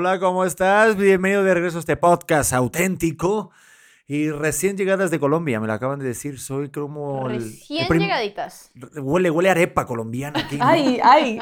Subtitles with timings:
[0.00, 0.96] Hola, ¿cómo estás?
[0.96, 3.50] Bienvenido de regreso a este podcast auténtico.
[4.06, 6.38] Y recién llegadas de Colombia, me lo acaban de decir.
[6.38, 7.28] Soy como.
[7.28, 8.70] el- el Recién prim- llegaditas.
[8.94, 10.56] Huele, huele arepa colombiana aquí.
[10.56, 10.64] ¿no?
[10.64, 11.40] Ay, ay.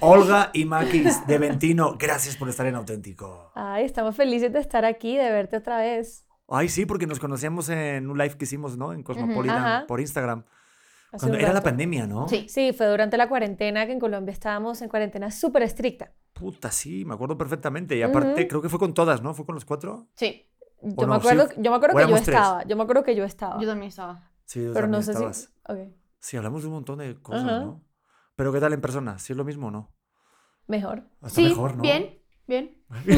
[0.00, 3.52] Olga y Maquis de Ventino, gracias por estar en auténtico.
[3.54, 6.24] Ay, estamos felices de estar aquí, de verte otra vez.
[6.48, 8.94] Ay, sí, porque nos conocíamos en un live que hicimos, ¿no?
[8.94, 9.84] En Cosmopolitan, Ajá.
[9.86, 10.44] por Instagram.
[11.10, 12.26] Cuando era la pandemia, ¿no?
[12.28, 12.46] Sí.
[12.48, 16.12] Sí, fue durante la cuarentena que en Colombia estábamos en cuarentena súper estricta.
[16.38, 17.96] Puta, sí, me acuerdo perfectamente.
[17.96, 18.48] Y aparte, Ujú.
[18.48, 19.34] creo que fue con todas, ¿no?
[19.34, 20.08] ¿Fue con los cuatro?
[20.14, 20.44] Sí,
[20.82, 21.08] Yo ¿O no?
[21.08, 22.64] me acuerdo, Sí, yo me acuerdo que yo estaba.
[22.64, 23.60] Yo me acuerdo que yo estaba.
[23.60, 24.30] yo también estaba.
[24.44, 25.36] Sí, tú pero no también sé estabas.
[25.38, 25.72] si.
[25.72, 25.78] ok,
[26.20, 27.60] Sí, hablamos de un montón de cosas, Ajá.
[27.60, 27.84] ¿no?
[28.36, 29.18] Pero ¿qué tal en persona?
[29.18, 29.92] ¿Sí es lo mismo o no?
[30.68, 31.02] Mejor.
[31.20, 31.82] Hasta sí, mejor, ¿no?
[31.82, 32.76] bien, bien.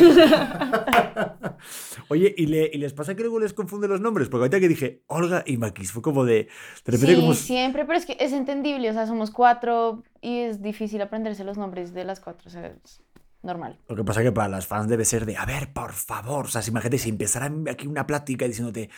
[2.08, 4.28] Oye, ¿y, le- y les pasa que luego les confunde los nombres?
[4.28, 6.48] Porque ahorita que dije Olga y Maquis, fue como de...
[6.84, 7.34] De repente Sí, como...
[7.34, 11.56] siempre, pero es que es entendible, o sea, somos cuatro y es difícil aprenderse los
[11.58, 13.02] nombres de las cuatro, o sea, es
[13.42, 13.78] normal.
[13.88, 16.48] Lo que pasa que para las fans debe ser de, a ver, por favor, o
[16.48, 18.90] sea, si imagínate si empezara aquí una plática diciéndote,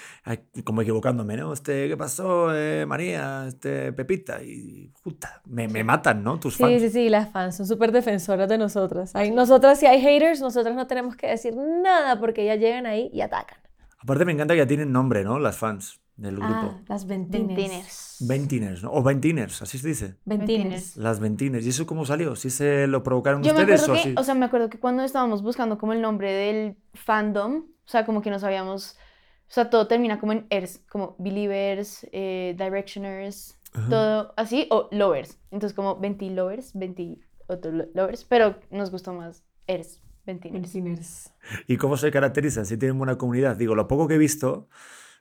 [0.64, 1.52] como equivocándome, ¿no?
[1.52, 3.46] Este, ¿qué pasó, eh, María?
[3.46, 6.38] Este, Pepita, y puta, me, me matan, ¿no?
[6.40, 6.80] Tus Sí, fans.
[6.82, 9.14] sí, sí, las fans son súper defensoras de nosotras.
[9.14, 13.10] Hay, nosotras, si hay haters, nosotras no tenemos que decir nada porque ellas llegan ahí
[13.12, 13.58] y atacan.
[14.00, 15.38] Aparte me encanta que ya tienen nombre, ¿no?
[15.38, 16.48] Las fans del grupo.
[16.54, 17.48] Ah, las ventiners.
[17.56, 18.16] Ventines.
[18.20, 18.92] Ventiners, ¿no?
[18.92, 20.14] O ventiners, así se dice.
[20.24, 20.96] Ventiners.
[20.96, 21.66] Las ventiners.
[21.66, 22.36] ¿Y eso cómo salió?
[22.36, 24.14] ¿Sí se lo provocaron Yo ustedes o que, sí?
[24.16, 28.06] o sea, me acuerdo que cuando estábamos buscando como el nombre del fandom, o sea,
[28.06, 28.96] como que no sabíamos,
[29.48, 33.88] o sea, todo termina como en ers, como believers, eh, directioners, Ajá.
[33.88, 35.38] todo así, o lovers.
[35.50, 41.32] Entonces como 20 lovers, 20 otros lo- lovers, pero nos gustó más ers, 20 Ventiners.
[41.66, 42.64] ¿Y cómo se caracterizan?
[42.64, 43.56] Si tienen buena comunidad.
[43.56, 44.68] Digo, lo poco que he visto,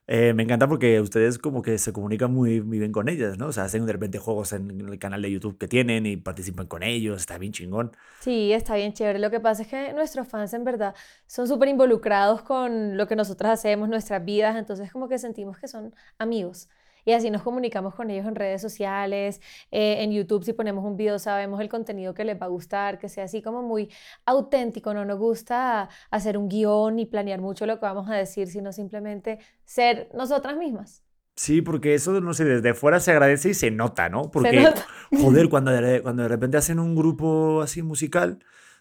[0.08, 3.48] eh, me encanta porque ustedes como que se comunican muy, muy bien con ellas, ¿no?
[3.48, 6.68] O sea, hacen de repente juegos en el canal de YouTube que tienen y participan
[6.68, 7.96] con ellos, está bien chingón.
[8.20, 9.20] Sí, está bien chévere.
[9.20, 10.96] Lo que pasa es que nuestros fans en verdad
[11.28, 15.68] son súper involucrados con lo que nosotros hacemos, nuestras vidas, entonces como que sentimos que
[15.68, 16.68] son amigos.
[17.06, 19.42] Y así nos comunicamos con ellos en redes sociales,
[19.72, 23.00] eh, en YouTube si ponemos un video sabemos el contenido que les va a gustar,
[23.00, 23.90] que sea así como muy
[24.26, 28.48] auténtico, no nos gusta hacer un guion y planear mucho lo que vamos a decir,
[28.48, 31.04] sino simplemente ser nosotras mismas.
[31.36, 34.30] Sí, porque eso, no sé, desde fuera se agradece y se nota, ¿no?
[34.30, 34.86] Porque, nota.
[35.20, 38.40] joder, cuando de, cuando de repente hacen un grupo así musical,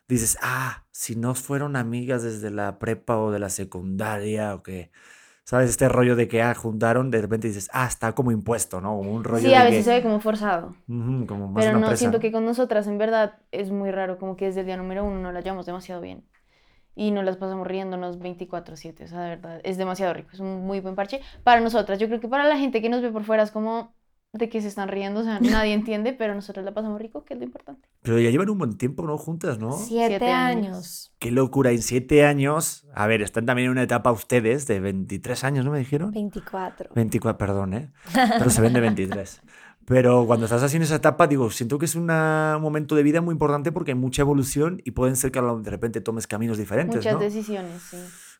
[0.08, 4.90] dices, ah, si no fueron amigas desde la prepa o de la secundaria o que,
[5.50, 5.70] ¿sabes?
[5.70, 8.96] Este rollo de que, ah, juntaron, de repente dices, ah, está como impuesto, ¿no?
[8.96, 10.76] Como un rollo Sí, a veces se que, ve como forzado.
[10.88, 12.22] Ujú, como más Pero no, presa, siento ¿no?
[12.22, 15.18] que con nosotras en verdad es muy raro, como que desde el día número uno
[15.20, 16.24] no la llevamos demasiado bien.
[16.94, 20.66] Y nos las pasamos riéndonos 24/7, o sea, de verdad, es demasiado rico, es un
[20.66, 21.20] muy buen parche.
[21.44, 23.94] Para nosotras, yo creo que para la gente que nos ve por fuera es como
[24.32, 27.34] de que se están riendo, o sea, nadie entiende, pero nosotros la pasamos rico, que
[27.34, 27.88] es lo importante.
[28.02, 29.18] Pero ya llevan un buen tiempo, ¿no?
[29.18, 29.72] Juntas, ¿no?
[29.72, 30.66] Siete, Siete años.
[30.76, 31.12] años.
[31.18, 32.86] Qué locura, en siete años.
[32.94, 36.10] A ver, están también en una etapa ustedes de 23 años, ¿no me dijeron?
[36.12, 36.90] 24.
[36.94, 37.92] 24, perdón, ¿eh?
[38.38, 39.42] Pero se ven de 23.
[39.84, 43.02] Pero cuando estás así en esa etapa, digo, siento que es una- un momento de
[43.02, 46.58] vida muy importante porque hay mucha evolución y pueden ser que de repente tomes caminos
[46.58, 47.18] diferentes, Muchas ¿no?
[47.18, 47.96] decisiones, sí.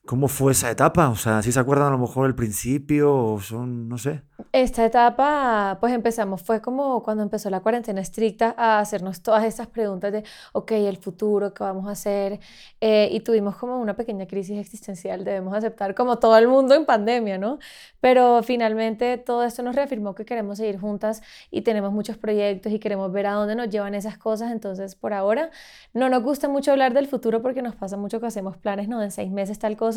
[0.07, 1.11] ¿Cómo fue esa etapa?
[1.11, 4.23] O sea, ¿sí se acuerdan a lo mejor el principio o son, no sé?
[4.51, 9.67] Esta etapa, pues empezamos, fue como cuando empezó la cuarentena estricta a hacernos todas estas
[9.67, 12.41] preguntas de, ok, el futuro, ¿qué vamos a hacer?
[12.81, 16.87] Eh, y tuvimos como una pequeña crisis existencial, debemos aceptar como todo el mundo en
[16.87, 17.59] pandemia, ¿no?
[18.01, 22.79] Pero finalmente todo esto nos reafirmó que queremos seguir juntas y tenemos muchos proyectos y
[22.79, 24.51] queremos ver a dónde nos llevan esas cosas.
[24.51, 25.51] Entonces, por ahora,
[25.93, 29.03] no nos gusta mucho hablar del futuro porque nos pasa mucho que hacemos planes, ¿no?
[29.03, 29.90] En seis meses tal cosa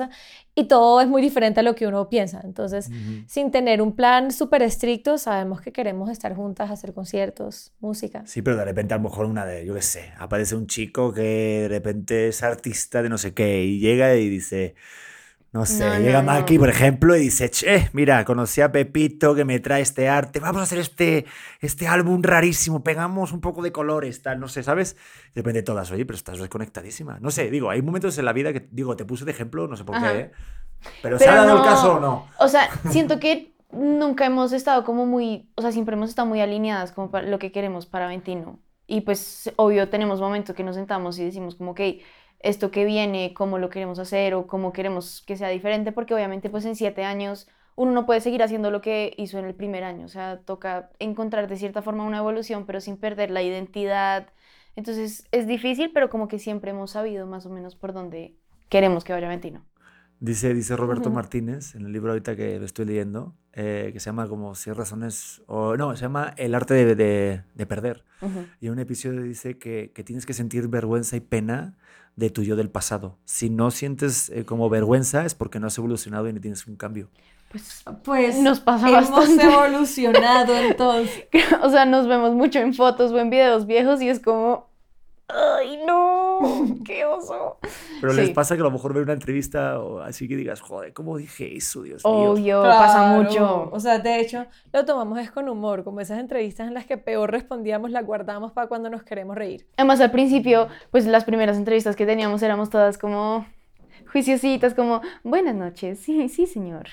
[0.55, 2.41] y todo es muy diferente a lo que uno piensa.
[2.43, 3.23] Entonces, Ujú.
[3.27, 8.23] sin tener un plan súper estricto, sabemos que queremos estar juntas, hacer conciertos, música.
[8.25, 11.13] Sí, pero de repente a lo mejor una de, yo qué sé, aparece un chico
[11.13, 11.21] que
[11.61, 14.75] de repente es artista de no sé qué y llega y dice,
[15.53, 16.61] no sé, No, llega no, Maki, no.
[16.61, 20.59] por ejemplo, y dice, che, mira, conocí a Pepito que me trae este arte, vamos
[20.61, 21.25] a hacer este,
[21.61, 24.95] este álbum rarísimo, pegamos un poco de colores, tal, no sé, ¿sabes?
[25.35, 27.19] De repente todas, oye, pero estás desconectadísima.
[27.21, 29.77] No sé, digo, hay momentos en la vida que, digo, te puse de ejemplo, no
[29.77, 30.11] sé por Ajá.
[30.11, 30.31] qué, ¿eh?
[31.01, 32.27] Pero, ¿se Pero ha dado el caso o no?
[32.39, 36.41] O sea, siento que nunca hemos estado como muy, o sea, siempre hemos estado muy
[36.41, 38.59] alineadas como para lo que queremos para Ventino.
[38.87, 41.81] Y pues, obvio, tenemos momentos que nos sentamos y decimos como, ok,
[42.43, 46.49] esto que viene, cómo lo queremos hacer o cómo queremos que sea diferente, porque obviamente
[46.49, 49.83] pues en siete años uno no puede seguir haciendo lo que hizo en el primer
[49.83, 54.27] año, o sea, toca encontrar de cierta forma una evolución, pero sin perder la identidad.
[54.75, 58.35] Entonces es difícil, pero como que siempre hemos sabido más o menos por dónde
[58.69, 59.65] queremos que vaya Ventino.
[60.25, 61.15] Dice, dice Roberto Ujú.
[61.17, 64.71] Martínez en el libro ahorita que lo estoy leyendo, eh, que se llama como si
[64.71, 68.05] razones, o no, se llama El arte de, de- de perder.
[68.21, 68.45] Ujú.
[68.61, 71.75] Y en un episodio dice que, que tienes que sentir vergüenza y pena
[72.15, 73.17] de tu yo del pasado.
[73.25, 76.77] Si no sientes eh, como vergüenza es porque no has evolucionado y no tienes un
[76.77, 77.09] cambio.
[77.51, 79.43] Pues, Pues nos pasa hemos bastante.
[79.43, 81.25] evolucionado entonces.
[81.61, 84.69] o sea, nos vemos mucho en fotos o en videos viejos y es como,
[85.27, 86.39] ay, no,
[86.85, 87.57] qué oso.
[88.01, 88.33] Pero les Sí.
[88.33, 91.55] pasa que a lo mejor ver una entrevista o así que digas, joder, ¿cómo dije
[91.55, 92.31] eso, Dios mío?
[92.31, 93.69] Obvio, pasa Claro, mucho.
[93.71, 96.97] O sea, de hecho, lo tomamos es con humor, como esas entrevistas en las que
[96.97, 99.67] peor respondíamos, las guardamos para cuando nos queremos reír.
[99.77, 103.45] Además, al principio, pues las primeras entrevistas que teníamos éramos todas como
[104.11, 106.85] juiciositas, como, buenas noches, sí, sí, señor.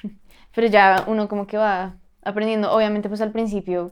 [0.54, 2.72] Pero ya uno como que va aprendiendo.
[2.72, 3.90] Obviamente, pues al principio,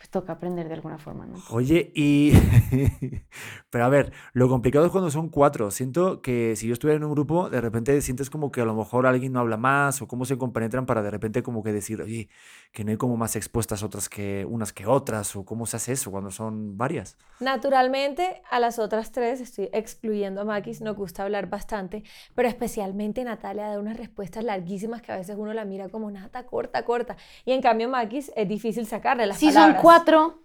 [0.00, 1.34] pues toca aprender de alguna forma, ¿no?
[1.50, 2.32] Oye, y...
[3.70, 5.70] Pero a ver, lo complicado es cuando son cuatro.
[5.70, 8.74] Siento que si yo estuviera en un grupo, de repente sientes como que a lo
[8.74, 12.00] mejor alguien no habla más o cómo se compenetran para de repente como que decir,
[12.00, 12.30] oye,
[12.72, 15.92] que no hay como más expuestas otras que unas que otras o cómo se hace
[15.92, 17.18] eso cuando son varias.
[17.38, 22.04] Naturalmente, a las otras tres, estoy excluyendo a Makis, nos gusta hablar bastante,
[22.34, 26.46] pero especialmente Natalia da unas respuestas larguísimas que a veces uno la mira como nata,
[26.46, 27.18] corta, corta.
[27.44, 29.82] Y en cambio, Makis es difícil sacarle las son palabras.
[29.90, 30.38] Cuatro,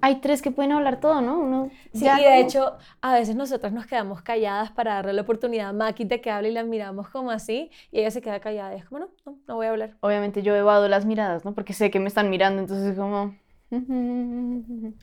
[0.00, 1.38] hay tres que pueden hablar todo, ¿no?
[1.38, 5.12] Uno Sí, ya y de como- hecho, a veces nosotras nos quedamos calladas para darle
[5.14, 8.20] la oportunidad a Maki de que hable y la miramos como así, y ella se
[8.20, 9.96] queda callada y es como, no, no, no voy a hablar.
[10.00, 11.54] Obviamente yo evado las miradas, ¿no?
[11.54, 13.34] Porque sé que me están mirando, entonces es como...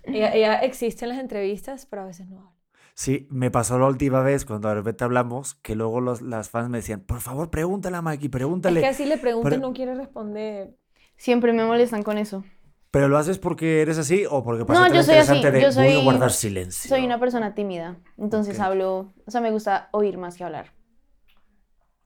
[0.03, 2.51] Ella, ella existe en las entrevistas, pero a veces no habla.
[2.93, 6.69] Sí, me pasó la última vez cuando de repente hablamos que luego los- las fans
[6.69, 8.81] me decían, por favor, pregúntale a Maki, Es pregúntale.
[8.81, 10.75] que así le preguntas, Pero- no quiere responder.
[11.17, 12.43] Siempre me molestan con eso.
[12.91, 15.61] ¿Pero lo haces porque eres así o porque No, pasa yo soy así, interesante de
[15.61, 16.89] yo voy a soy- guardar silencio?
[16.89, 18.65] Soy una persona tímida, entonces Ok.
[18.65, 20.73] hablo, o sea, me gusta oír más que hablar.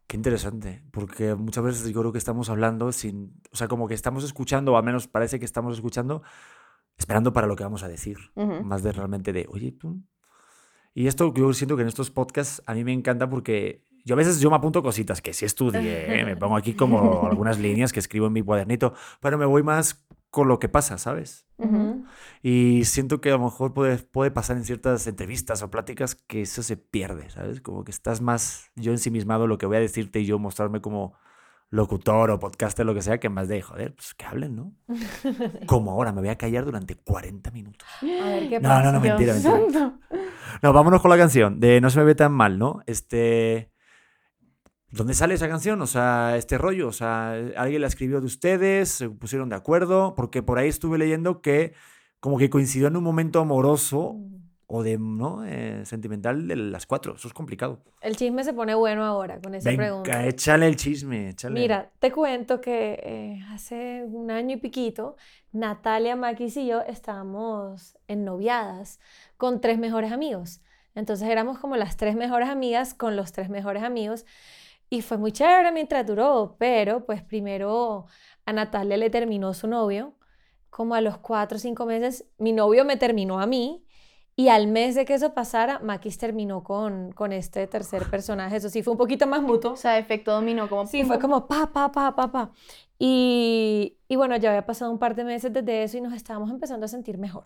[0.07, 3.95] Qué interesante, porque muchas veces yo creo que estamos hablando sin, o sea, como que
[3.95, 6.21] estamos escuchando, o al menos parece que estamos escuchando,
[6.97, 8.17] esperando para lo que vamos a decir,
[8.63, 9.99] más de realmente de, oye, tú.
[10.93, 14.17] Y esto yo siento que en estos podcasts a mí me encanta porque yo a
[14.17, 16.23] veces yo me apunto cositas que sí estudié, ¿eh?
[16.25, 20.04] me pongo aquí como algunas líneas que escribo en mi cuadernito, pero me voy más
[20.35, 21.47] con lo que pasa, ¿sabes?
[21.57, 22.03] Ujú.
[22.43, 26.41] Y siento que a lo mejor puede, puede pasar en ciertas entrevistas o pláticas que
[26.41, 27.61] eso se pierde, ¿sabes?
[27.61, 30.81] Como que estás más yo ensimismado en lo que voy a decirte y yo mostrarme
[30.81, 31.13] como
[31.69, 34.73] locutor o podcaster, lo que sea, que más de, joder, pues que hablen, ¿no?
[35.67, 37.87] Como ahora, me voy a callar durante 40 minutos.
[38.01, 38.83] A ver qué No, pasa.
[38.83, 39.97] no, no, mentira, mentira.
[40.61, 42.81] No, vámonos con la canción de No se me ve tan mal, ¿no?
[42.85, 43.71] Este...
[44.91, 45.81] ¿Dónde sale esa canción?
[45.81, 46.87] O sea, este rollo.
[46.87, 48.89] O sea, ¿alguien la escribió de ustedes?
[48.89, 50.15] ¿Se pusieron de acuerdo?
[50.15, 51.73] Porque por ahí estuve leyendo que
[52.19, 54.17] como que coincidió en un momento amoroso
[54.67, 55.45] o de, ¿no?
[55.45, 57.15] Eh, sentimental de las cuatro.
[57.15, 57.83] Eso es complicado.
[58.01, 60.11] El chisme se pone bueno ahora con esa pregunta.
[60.11, 61.59] Venga, échale el chisme, échale.
[61.59, 65.17] Mira, te cuento que eh, hace un año y piquito,
[65.51, 68.99] Natalia, Maquis y yo estábamos ennoviadas
[69.37, 70.61] con tres mejores amigos.
[70.95, 74.25] Entonces éramos como las tres mejores amigas con los tres mejores amigos.
[74.89, 78.05] Y fue muy chévere mientras duró, pero pues primero
[78.45, 80.13] a Natalia le terminó su novio.
[80.69, 83.85] Como a los cuatro o cinco meses, mi novio me terminó a mí.
[84.37, 88.57] Y al mes de que eso pasara, Maquis terminó con, con este tercer personaje.
[88.57, 89.71] Eso sí, fue un poquito más mutuo.
[89.71, 90.85] O sea, efecto dominó como...
[90.85, 92.51] Sí, fue como pa, pa, pa, pa, pa.
[92.99, 96.51] Y, y bueno, ya había pasado un par de meses desde eso y nos estábamos
[96.51, 97.45] empezando a sentir mejor.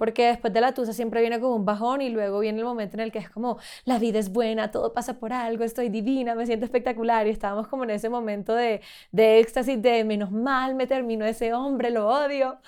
[0.00, 2.96] Porque después de la tusa siempre viene como un bajón y luego viene el momento
[2.96, 6.34] en el que es como, la vida es buena, todo pasa por algo, estoy divina,
[6.34, 7.26] me siento espectacular.
[7.26, 8.80] Y estábamos como en ese momento de,
[9.12, 12.60] de éxtasis, de menos mal, me terminó ese hombre, lo odio.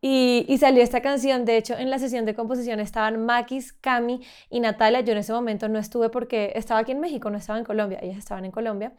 [0.00, 4.20] Y, y salió esta canción, de hecho en la sesión de composición estaban Makis, Cami
[4.50, 7.60] y Natalia, yo en ese momento no estuve porque estaba aquí en México, no estaba
[7.60, 8.92] en Colombia, ellas estaban en Colombia.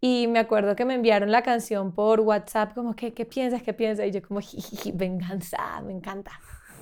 [0.00, 3.62] Y me acuerdo que me enviaron la canción por WhatsApp, como, ¿qué, qué piensas?
[3.62, 4.06] ¿Qué piensas?
[4.06, 4.40] Y yo como,
[4.94, 6.32] venganza, me encanta.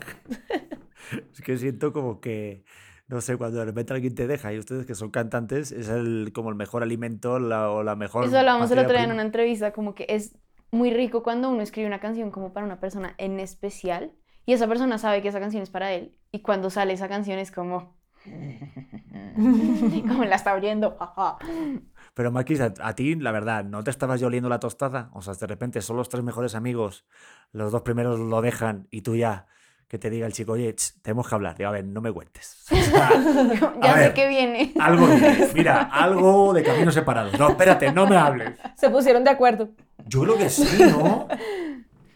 [1.33, 2.65] Es que siento como que,
[3.09, 6.31] no sé, cuando de repente alguien te deja y ustedes que son cantantes, es el,
[6.33, 8.25] como el mejor alimento la, o la mejor.
[8.25, 10.37] Eso hablábamos el otro día en una entrevista, como que es
[10.71, 14.13] muy rico cuando uno escribe una canción como para una persona en especial
[14.47, 17.39] y esa persona sabe que esa canción es para él y cuando sale esa canción
[17.39, 17.99] es como...
[19.37, 20.97] como la está oyendo.
[20.99, 21.39] jaja.
[22.15, 25.11] Pero Maquis, a, a ti, la verdad, ¿no te estabas yo oliendo la tostada?
[25.15, 27.07] O sea, de repente son los tres mejores amigos,
[27.53, 29.47] los dos primeros lo dejan y tú ya,
[29.91, 31.57] que te diga el chico, oye, ch, tenemos que hablar.
[31.59, 32.65] Digo, a ver, no me cuentes.
[32.71, 33.11] O sea,
[33.83, 34.73] ya sé que viene.
[34.79, 35.07] algo,
[35.55, 37.37] mira, algo de caminos separados.
[37.39, 38.53] No, espérate, no me hables.
[38.77, 39.71] Se pusieron de acuerdo.
[40.07, 41.27] Yo creo que sí, ¿no?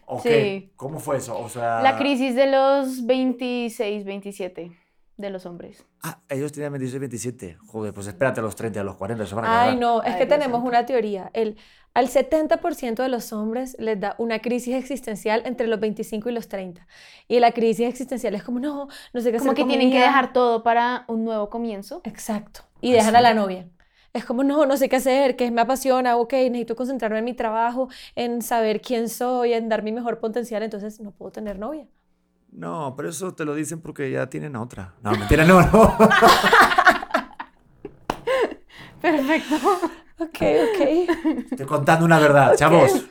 [0.07, 0.29] ¿O Sí.
[0.29, 0.71] qué?
[0.77, 1.37] ¿Cómo fue eso?
[1.39, 1.81] O sea...
[1.83, 4.71] La crisis de los 26, 27
[5.17, 5.87] de los hombres.
[6.03, 7.55] Ah, ellos tenían 26, 27.
[7.67, 10.15] Joder, pues espérate a los 30, a los 40, se van a Ay, no, es
[10.15, 10.69] Ay, que tenemos santo.
[10.69, 11.31] una teoría.
[11.35, 11.57] El,
[11.95, 16.49] al 70% de los hombres les da una crisis existencial entre los 25 y los
[16.49, 16.87] 30.
[17.29, 19.75] Y la crisis existencial es como, no, no sé qué Como hacer que con mi
[19.79, 22.01] tienen que dejar todo para un nuevo comienzo.
[22.05, 22.63] Exacto.
[22.81, 23.69] y ¿Ah, dejan a la novia.
[24.13, 27.35] Es como, no, no sé qué hacer, que me apasiona, ok, necesito concentrarme en mi
[27.35, 31.89] trabajo, en saber quién soy, en dar mi mejor potencial, entonces no puedo tener novia.
[32.55, 34.95] No, pero eso te lo dicen porque ya tienen a otra.
[35.03, 35.97] No, mentira, no, no.
[39.01, 39.57] Perfecto.
[40.19, 40.81] Ok, ok.
[41.51, 43.07] Estoy contando una verdad, chavos.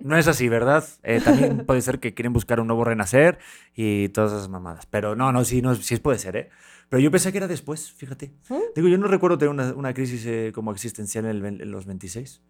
[0.00, 0.84] No es así, ¿verdad?
[1.02, 3.38] Eh, también puede ser que quieren buscar un nuevo renacer
[3.74, 4.86] y todas esas mamadas.
[4.86, 6.48] Pero no, no, sí, no, sí puede ser, ¿eh?
[6.88, 8.32] Pero yo pensé que era después, fíjate.
[8.48, 8.54] ¿Mm?
[8.74, 11.70] Digo, yo no recuerdo tener una, una crisis eh, como existencial en, el ve- en
[11.70, 12.40] los 26.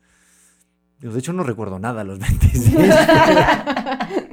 [1.00, 2.76] Digo, de hecho, no recuerdo nada a los 26.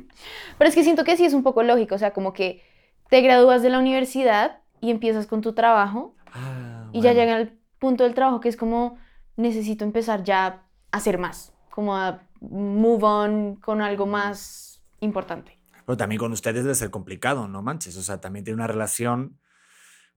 [0.58, 2.64] Pero es que siento que sí es un poco lógico, o sea, como que
[3.10, 7.58] te gradúas de la universidad y empiezas con tu trabajo Ah, y ya llega el
[7.80, 8.98] punto del trabajo que es como
[9.36, 15.58] necesito empezar ya a hacer más, como a move on con algo más importante.
[15.86, 17.98] Pero también con ustedes debe ser complicado, no manches.
[17.98, 19.40] O sea, también tiene una relación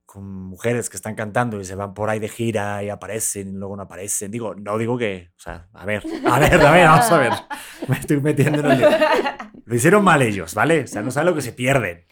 [0.06, 3.52] con mujeres que están cantando y se van por ahí de gira y aparecen y
[3.52, 4.30] luego no aparecen.
[4.30, 7.32] Digo, no digo que, o sea, a ver, a ver, a ver, vamos a ver.
[7.88, 8.84] Me estoy metiendo en el.
[9.64, 10.84] Lo hicieron mal ellos, ¿vale?
[10.84, 12.06] O sea, no saben lo que se pierden.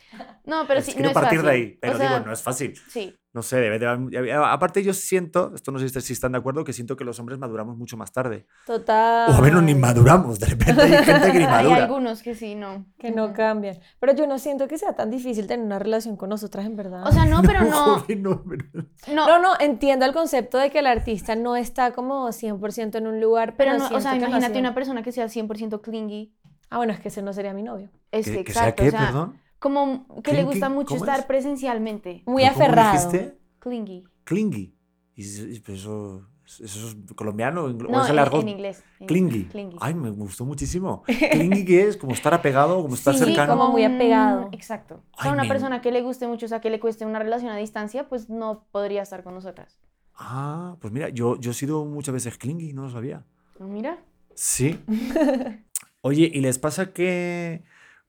[0.44, 1.44] No, pero Es- sí, no quiero es partir fácil.
[1.44, 2.74] de ahí, pero O sea, digo, no es fácil.
[2.88, 6.64] Sí, No sé, debe de Aparte, yo siento, esto no sé si están de acuerdo,
[6.64, 8.46] que siento que los hombres maduramos mucho más tarde.
[8.66, 9.30] Total.
[9.30, 12.54] O a menos ni maduramos, de repente hay gente que ni hay algunos que sí,
[12.54, 12.84] no.
[12.98, 13.78] Que no cambian.
[14.00, 17.06] Pero yo no siento que sea tan difícil tener una relación con nosotras, en verdad.
[17.06, 18.66] O sea, no, pero no, joven, no, pero-
[19.14, 23.06] no, no, no, entiendo el concepto de que el artista no está como 100% en
[23.06, 26.34] un lugar, pero, pero no, o sea, imagínate una persona que sea 100% clingy.
[26.68, 27.90] Ah, bueno, es que ese no sería mi novio.
[28.10, 29.38] Es ¿Que, que, que sea exacto, qué, o sea, perdón?
[29.62, 31.26] Como que le Clingy, gusta mucho ¿cómo estar es?
[31.26, 32.22] presencialmente.
[32.26, 32.92] Muy ¿Pero cómo aferrado.
[33.10, 33.38] dijiste?
[33.60, 34.04] Clingy.
[34.24, 34.74] Clingy.
[35.14, 37.64] ¿Y eso, y pues eso, eso es colombiano?
[37.64, 38.42] ¿O No, es el en, argot?
[38.42, 38.82] en inglés.
[39.00, 39.44] en Clingy.
[39.44, 39.76] Clingy.
[39.80, 41.02] Ay, me gustó muchísimo.
[41.32, 41.96] Clingy, ¿qué es?
[41.96, 42.82] ¿Como estar apegado?
[42.82, 43.52] ¿Como estar Sí, cercano?
[43.56, 44.48] como muy apegado.
[44.52, 44.96] Exacto.
[44.96, 45.48] O Ay, sea, una men.
[45.50, 48.28] persona que le guste mucho, o sea, que le cueste una relación a distancia, pues
[48.28, 49.78] no podría estar con nosotras.
[50.16, 53.24] Ah, pues mira, yo, yo he sido muchas veces clingy, no lo sabía.
[53.58, 53.98] ¿No mira?
[54.34, 54.78] Sí.
[56.00, 57.62] Oye, ¿y les pasa que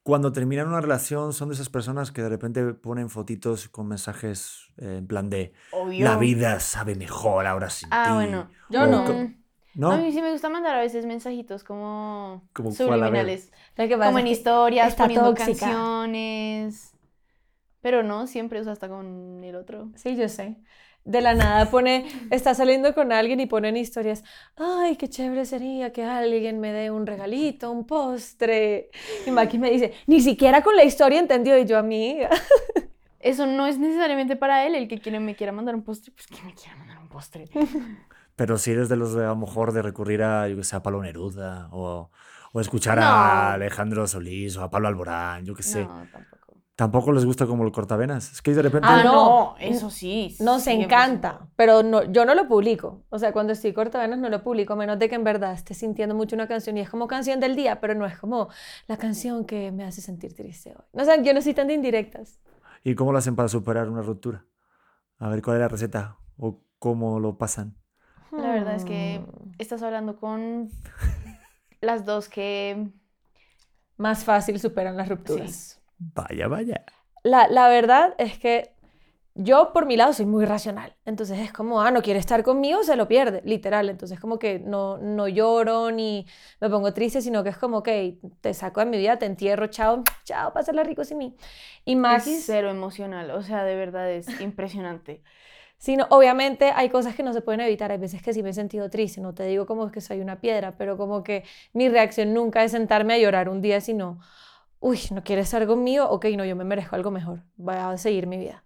[0.04, 4.72] cuando terminan una relación son de esas personas que de repente ponen fotitos con mensajes
[4.78, 6.04] eh, en plan de Obvio.
[6.06, 8.14] la vida sabe mejor ahora sin Ah, ti"?
[8.14, 8.50] bueno.
[8.70, 9.34] Yo O no.
[9.76, 9.92] ¿No?
[9.92, 13.52] A mí sí me gusta mandar a veces mensajitos como Como subliminales.
[13.76, 15.66] Que Como en historias, está poniendo tóxica.
[15.66, 16.94] canciones.
[17.82, 19.90] Pero no, siempre usa hasta con el otro.
[19.96, 20.58] Sí, yo sé.
[21.06, 24.24] De la nada pone, está saliendo con alguien y ponen historias.
[24.56, 28.90] Ay, qué chévere sería que alguien me dé un regalito, un postre.
[29.28, 31.58] Y Maki me dice, ni siquiera con la historia entendió.
[31.58, 32.30] Y yo, amiga.
[33.20, 36.28] Eso no es necesariamente para él, el que quiere, me quiera mandar un postre, pues
[36.28, 37.46] que me quiera mandar un postre.
[38.36, 40.76] Pero si eres de los de a lo mejor de recurrir a, yo que sé,
[40.76, 42.10] a Pablo Neruda o,
[42.52, 43.04] o escuchar No.
[43.04, 45.84] a Alejandro Solís o a Pablo Alborán, yo que sé.
[45.84, 46.08] No,
[46.76, 47.12] tampoco.
[47.12, 48.32] Les gusta como el cortavenas.
[48.32, 48.88] Es que de repente...
[48.90, 49.56] Ah, no.
[49.60, 50.36] eso sí.
[50.40, 50.84] Nos 100%.
[50.84, 53.04] encanta, pero no, yo no lo publico.
[53.10, 56.16] O sea, cuando estoy cortavenas no lo publico, menos de que en verdad esté sintiendo
[56.16, 58.50] mucho una canción y es como canción del día, pero no es como
[58.88, 60.86] la canción que me hace sentir triste hoy.
[60.94, 62.40] No sé, yo no soy tan de indirectas.
[62.84, 64.46] ¿Y cómo lo hacen para superar una ruptura?
[65.20, 67.76] A ver cuál es la receta o cómo lo pasan.
[68.32, 69.52] La verdad es que Hmm.
[69.60, 70.70] estás hablando con
[71.82, 72.90] las dos que...
[73.98, 75.80] Más fácil superan las rupturas.
[75.98, 76.86] Vaya, vaya.
[77.24, 78.72] La, la verdad es que
[79.36, 80.96] yo por mi lado soy muy racional.
[81.06, 83.90] Entonces es como, ah, no quiere estar conmigo, se lo pierde, literal.
[83.90, 86.28] Entonces como que no, no lloro ni
[86.62, 87.90] me pongo triste, sino que es como, ok,
[88.42, 91.36] te saco de mi vida, te entierro, chao, chao, pásala rico sin mí.
[91.86, 95.24] Y Es Maxis, cero emocional, o sea, de verdad es impresionante.
[95.78, 97.92] Sí, no, obviamente hay cosas que no se pueden evitar.
[97.92, 99.20] Hay veces que sí me he sentido triste.
[99.22, 102.72] No te digo como que soy una piedra, pero como que mi reacción nunca es
[102.72, 104.20] sentarme a llorar un día, sino,
[104.84, 106.06] uy, ¿no quieres estar conmigo?
[106.10, 107.44] Ok, no, yo me merezco algo mejor.
[107.56, 108.64] Voy a seguir mi vida.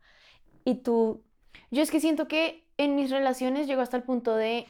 [0.65, 1.24] Y tú,
[1.71, 4.65] Yo es que siento que en mis relaciones llego hasta el punto de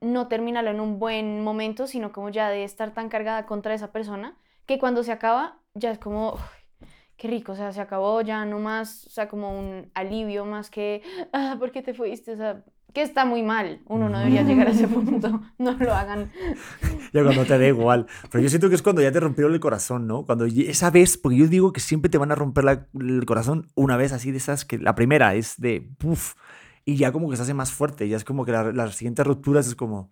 [0.00, 3.92] no terminarlo en un buen momento, sino como ya de estar tan cargada contra esa
[3.92, 6.40] persona, que cuando se acaba ya es como, "Uy,
[7.16, 10.70] qué rico, o sea, se acabó, ya no más, o sea, como un alivio más
[10.70, 12.32] que, ah, ¿por qué te fuiste?
[12.32, 15.94] O sea, que está muy mal, uno no debería llegar a ese punto, no lo
[15.94, 16.30] hagan.
[17.12, 18.06] Ya cuando te da igual.
[18.30, 20.24] Pero yo siento que es cuando ya te rompieron el corazón, ¿no?
[20.24, 23.68] Cuando esa vez, porque yo digo que siempre te van a romper la- el corazón
[23.74, 26.34] una vez así de esas que la primera es de puff
[26.84, 28.08] y ya como que se hace más fuerte.
[28.08, 30.10] Ya es como que la- las siguientes rupturas es como,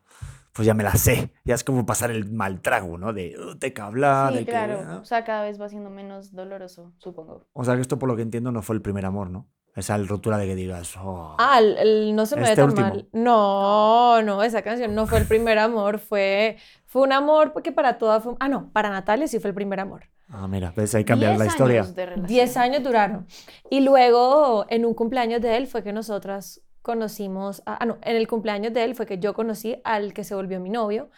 [0.52, 1.32] pues ya me la sé.
[1.44, 3.12] Ya es como pasar el mal trago, ¿no?
[3.12, 4.50] De "Uh, te que hablar, Sí, de que.
[4.50, 4.98] claro, ah".
[5.00, 7.46] o sea, cada vez va siendo menos doloroso, supongo.
[7.52, 9.48] O sea que esto, por lo que entiendo, no fue el primer amor, ¿no?
[9.76, 11.36] Esa ruptura de que digas, oh.
[11.38, 12.88] ah, el, el no se me ve Este tan último.
[12.88, 13.08] mal.
[13.12, 17.96] No, no, esa canción no fue el primer amor, fue, fue un amor porque para
[17.96, 20.04] toda fue, ah, no, para Natalia sí fue el primer amor.
[20.28, 21.84] Ah, mira, ves ahí cambiar la Diez historia.
[22.26, 23.26] 10 años duraron.
[23.70, 28.16] Y luego, en un cumpleaños de él, fue que nosotras conocimos, a- ah, no, en
[28.16, 31.10] el cumpleaños de él fue que yo conocí al que se volvió mi novio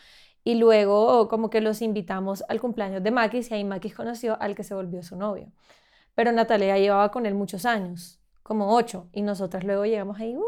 [0.45, 4.55] y luego como que los invitamos al cumpleaños de Maquis y ahí Maquis conoció al
[4.55, 5.53] que se volvió su novio.
[6.15, 10.37] Pero Natalia ya llevaba con él muchos años, como ocho, y nosotras luego llegamos ahí,
[10.37, 10.43] uh,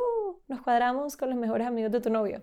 [0.48, 2.42] nos cuadramos con los mejores amigos de tu novio.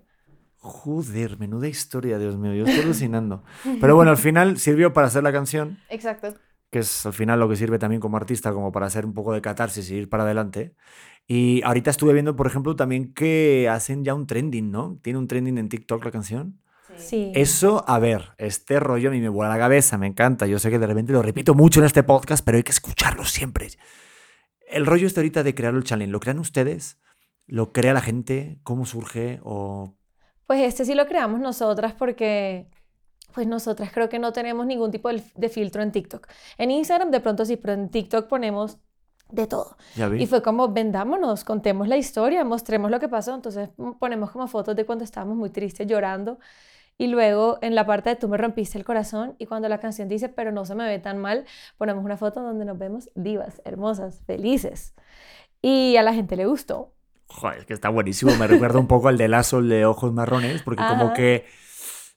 [0.57, 3.43] Joder, menuda historia, Dios mío, yo estoy alucinando.
[3.79, 6.35] Pero bueno, al final sirvió para hacer la canción, Exacto.
[6.69, 9.33] que es al final lo que sirve también como artista, como para hacer un poco
[9.33, 10.75] de catarsis y ir para adelante.
[11.27, 14.99] Y ahorita estuve viendo, por ejemplo, también que hacen ya un trending, ¿no?
[15.01, 16.59] Tiene un trending en TikTok la canción.
[16.97, 17.31] Sí.
[17.35, 20.45] Eso, a ver, este rollo a mí me vuela la cabeza, me encanta.
[20.45, 23.23] Yo sé que de repente lo repito mucho en este podcast, pero hay que escucharlo
[23.25, 23.69] siempre.
[24.71, 26.97] El rollo este ahorita de crear el challenge, ¿lo crean ustedes?
[27.45, 28.59] ¿Lo crea la gente?
[28.63, 29.39] ¿Cómo surge?
[29.43, 29.93] ¿O
[30.47, 32.67] Pues este sí lo creamos nosotras porque
[33.33, 36.27] pues nosotras creo que no tenemos ningún tipo de, filtro en TikTok.
[36.57, 38.77] En Instagram de pronto sí, pero en TikTok ponemos
[39.29, 39.77] de todo.
[40.17, 43.33] Y fue como, vendámonos, contemos la historia, mostremos lo que pasó.
[43.33, 46.39] Entonces mm, ponemos como fotos de cuando estábamos muy tristes, llorando.
[47.01, 50.07] Y luego en la parte de tú me rompiste el corazón y cuando la canción
[50.07, 51.45] dice, pero no se me ve tan mal,
[51.79, 54.93] ponemos una foto donde nos vemos divas, hermosas, felices.
[55.63, 56.93] Y a la gente le gustó.
[57.25, 58.35] Joder, es que está buenísimo.
[58.35, 61.45] Me recuerda un poco al de Lazo, de ojos marrones, porque como que,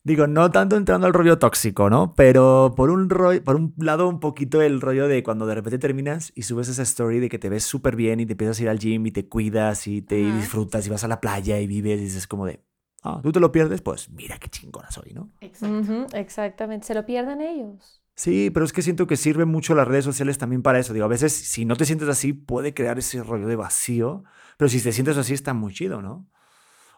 [0.02, 2.14] digo, no tanto entrando al rollo tóxico, ¿no?
[2.14, 5.78] Pero por un, rollo, por un lado, un poquito el rollo de cuando de repente
[5.78, 8.62] terminas y subes esa story de que te ves súper bien y te empiezas a
[8.64, 11.66] ir al gym y te cuidas y te disfrutas y vas a la playa y
[11.66, 12.60] vives y dices como de,
[13.04, 15.30] ah, tú te lo pierdes, pues mira qué chingona soy, ¿no?
[15.40, 16.06] Exacto.
[16.16, 18.00] Exactamente, se lo pierden ellos.
[18.16, 20.92] Sí, pero es que siento que sirven mucho las redes sociales también para eso.
[20.92, 24.24] Digo, a veces si no te sientes así puede crear ese rollo de vacío,
[24.56, 26.28] pero si te sientes así está muy chido, ¿no?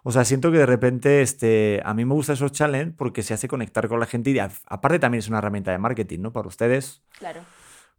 [0.03, 3.35] O sea, siento que de repente este, a mí me gusta esos challenge porque se
[3.35, 6.33] hace conectar con la gente y aparte también es una herramienta de marketing, ¿no?
[6.33, 7.41] Para ustedes, Claro.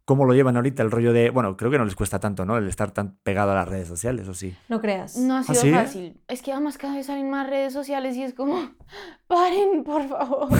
[0.08, 2.56] ¿Cómo lo llevan ahorita el rollo de, bueno, creo que no les cuesta tanto, ¿no?
[2.56, 4.56] El estar tan pegado a las redes sociales, ¿o sí?
[4.70, 5.18] No creas.
[5.18, 5.70] No ha sido sí?
[5.70, 6.18] fácil.
[6.28, 8.70] Es que además cada vez salen más redes sociales y es como,
[9.26, 10.48] paren, por favor.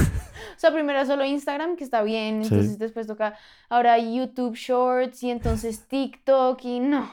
[0.57, 2.53] O sea, primero solo Instagram, que está bien, Sí.
[2.53, 3.37] entonces después toca
[3.70, 7.09] ahora YouTube Shorts y entonces TikTok y no.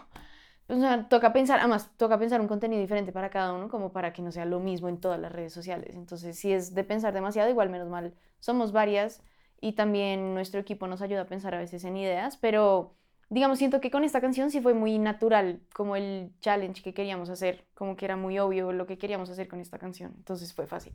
[0.67, 4.11] O sea, toca pensar, además, toca pensar un contenido diferente para cada uno, como para
[4.13, 5.95] que no sea lo mismo en todas las redes sociales.
[5.95, 9.21] Entonces, si es de pensar demasiado, igual menos mal, somos varias
[9.65, 12.93] y también nuestro equipo nos ayuda a pensar a veces en ideas, pero
[13.31, 17.31] digamos, siento que con esta canción sí fue muy natural, como el challenge que queríamos
[17.31, 20.67] hacer, como que era muy obvio lo que queríamos hacer con esta canción, entonces fue
[20.67, 20.93] fácil.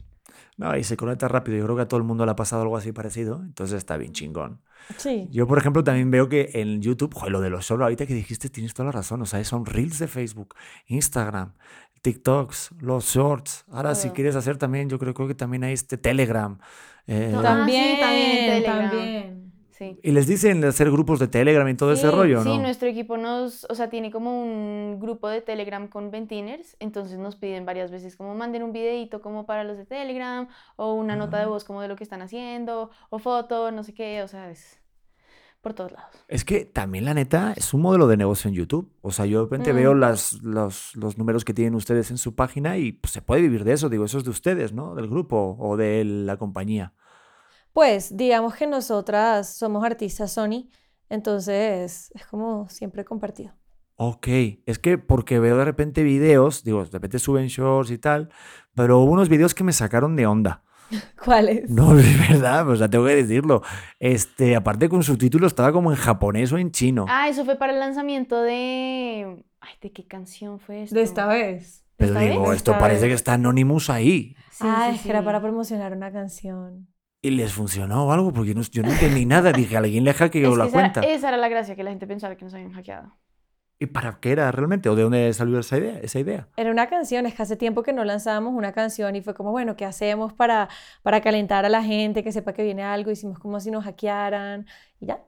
[0.57, 1.59] No, y se conecta rápido.
[1.59, 3.97] Yo creo que a todo el mundo le ha pasado algo así parecido, entonces está
[3.97, 4.61] bien chingón.
[4.99, 5.27] Sí.
[5.33, 8.15] Yo, por ejemplo, también veo que en YouTube, joder, lo de los solo, ahorita que
[8.15, 9.21] dijiste, tienes toda la razón.
[9.21, 10.55] O sea, son reels de Facebook,
[10.87, 11.55] Instagram,
[12.03, 13.65] TikToks, los shorts.
[13.73, 16.59] Ahora, si quieres hacer también, yo creo, creo que también hay este Telegram.
[17.07, 19.41] Eh, sí, También, también también.
[19.71, 19.99] Sí.
[20.03, 22.59] y les dicen de hacer grupos de Telegram y todo ese Sí, rollo, sí, ¿no?
[22.59, 27.37] nuestro equipo nos, o sea, tiene como un grupo de Telegram con ventiners, entonces nos
[27.37, 31.39] piden varias veces como manden un videito como para los de Telegram, o una nota
[31.39, 34.51] de voz como de lo que están haciendo, o foto, no sé qué, o sea,
[34.51, 34.80] es
[35.61, 36.11] por todos lados.
[36.29, 38.91] Es que también, la neta, es un modelo de negocio en YouTube.
[39.03, 39.77] O sea, yo de repente Mm.
[39.77, 43.43] veo las, los, los números que tienen ustedes en su página y pues, se puede
[43.43, 43.89] vivir de eso.
[43.89, 44.95] Digo, eso es de ustedes, ¿no?
[44.95, 46.95] Del grupo o de la compañía.
[47.73, 50.69] Pues digamos que nosotras somos artistas Sony,
[51.09, 53.53] entonces es como siempre compartido.
[53.97, 54.29] Ok,
[54.65, 58.31] es que porque veo de repente videos, digo, de repente suben shorts y tal,
[58.75, 60.65] pero hubo unos videos que me sacaron de onda.
[61.25, 61.71] ¿Cuáles?
[61.71, 63.63] No, es verdad, o sea, tengo que decirlo.
[63.99, 67.07] Este, aparte con subtítulos estaba como en japonés o en chino.
[67.09, 69.45] Ah, eso fue para el lanzamiento de...
[69.61, 70.95] Ay, ¿de qué canción fue esto?
[70.95, 71.85] De esta vez.
[71.97, 72.57] pero ¿esta digo, vez?
[72.57, 73.11] esto Esta parece vez.
[73.11, 74.35] que está Anonymous ahí.
[74.51, 75.25] Sí, ah, sí, es que era sí.
[75.27, 76.89] para promocionar una canción.
[77.23, 79.53] Y les funcionó o algo, porque no- yo no entendí nada.
[79.53, 81.01] Dije, alguien le hackeó Es la que esa era- cuenta.
[81.13, 83.15] esa era la gracia, que la gente pensara que nos habían hackeado.
[83.83, 84.91] ¿Y para qué era realmente?
[84.91, 85.99] ¿O de dónde salió esa idea?
[86.03, 86.49] Esa idea?
[86.59, 89.53] Era una canción, es que hace tiempo que no lanzábamos una canción y fue como,
[89.53, 90.69] bueno, ¿qué hacemos para,
[91.03, 93.11] para calentar a la gente, que sepa que viene algo?
[93.11, 94.67] Hicimos como si nos hackearan
[95.01, 95.21] y ya.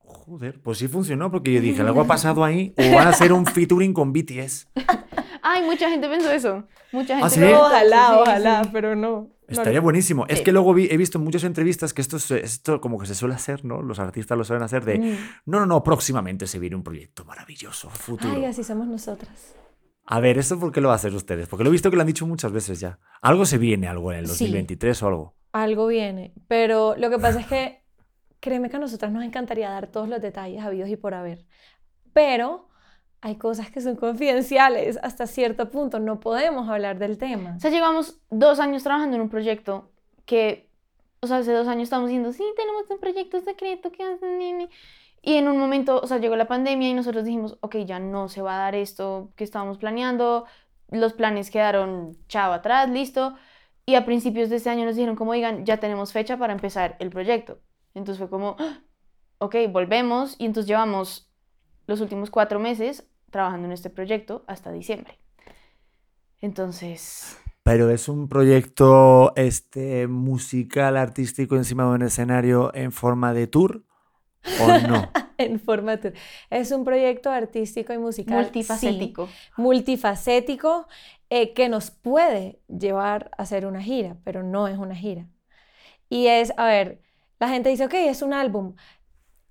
[0.00, 3.32] Joder, pues sí funcionó, porque yo dije, algo ha pasado ahí, o van a hacer
[3.32, 4.68] un featuring con BTS.
[5.42, 6.64] Ay, mucha gente pensó eso.
[6.92, 7.40] Mucha gente ¿Ah, sí?
[7.40, 8.70] pensó eso, Ojalá, sí, ojalá, sí.
[8.70, 9.30] pero no.
[9.48, 10.26] Estaría buenísimo.
[10.26, 10.44] Es Sí.
[10.44, 13.14] que luego vi- he visto en muchas entrevistas que esto, es- esto como que se
[13.14, 13.82] suele hacer, ¿no?
[13.82, 15.16] Los artistas lo suelen hacer de, Mm.
[15.46, 18.32] no, no, no, próximamente se viene un proyecto maravilloso, futuro.
[18.34, 19.54] Ay, así somos nosotras.
[20.06, 21.48] A ver, ¿esto por qué lo hacer ustedes?
[21.48, 22.98] Porque lo he visto que lo han dicho muchas veces ya.
[23.22, 24.44] Algo se viene, algo en el Sí.
[24.44, 25.34] 2023 o algo.
[25.52, 27.82] Algo viene, pero lo que pasa es que
[28.40, 31.46] créeme que a nosotras nos encantaría dar todos los detalles habidos y por haber,
[32.12, 32.68] pero
[33.24, 37.54] hay cosas que son confidenciales hasta cierto punto, no podemos hablar del tema.
[37.56, 39.90] O sea, llevamos dos años trabajando en un proyecto
[40.26, 40.68] que,
[41.20, 44.52] o sea, hace dos años estamos diciendo, sí, tenemos un proyecto secreto que hacen, ni,
[44.52, 44.68] ni".
[45.22, 48.28] Y en un momento, o sea, llegó la pandemia y nosotros dijimos, ok, ya no
[48.28, 50.44] se va a dar esto que estábamos planeando,
[50.90, 53.36] los planes quedaron chao atrás, listo.
[53.86, 56.96] Y a principios de este año nos dijeron como, digan, ya tenemos fecha para empezar
[56.98, 57.58] el proyecto.
[57.94, 58.80] Entonces fue como, ¡Ah!
[59.38, 60.36] ok, volvemos.
[60.38, 61.30] Y entonces llevamos
[61.86, 65.18] los últimos cuatro meses trabajando en este proyecto hasta diciembre.
[66.40, 73.48] Entonces, Pero es un proyecto este, musical, artístico encima de un escenario en forma de
[73.48, 73.82] tour
[74.60, 75.10] o no.
[75.38, 76.12] en forma de tour.
[76.48, 78.44] Es un proyecto artístico y musical.
[78.44, 79.28] sí, multifacético.
[79.56, 80.86] multifacético
[81.28, 85.26] eh, que nos puede llevar a hacer una gira, pero no es una gira.
[86.08, 87.00] Y es, a ver,
[87.40, 88.76] la gente dice, ok, es un álbum.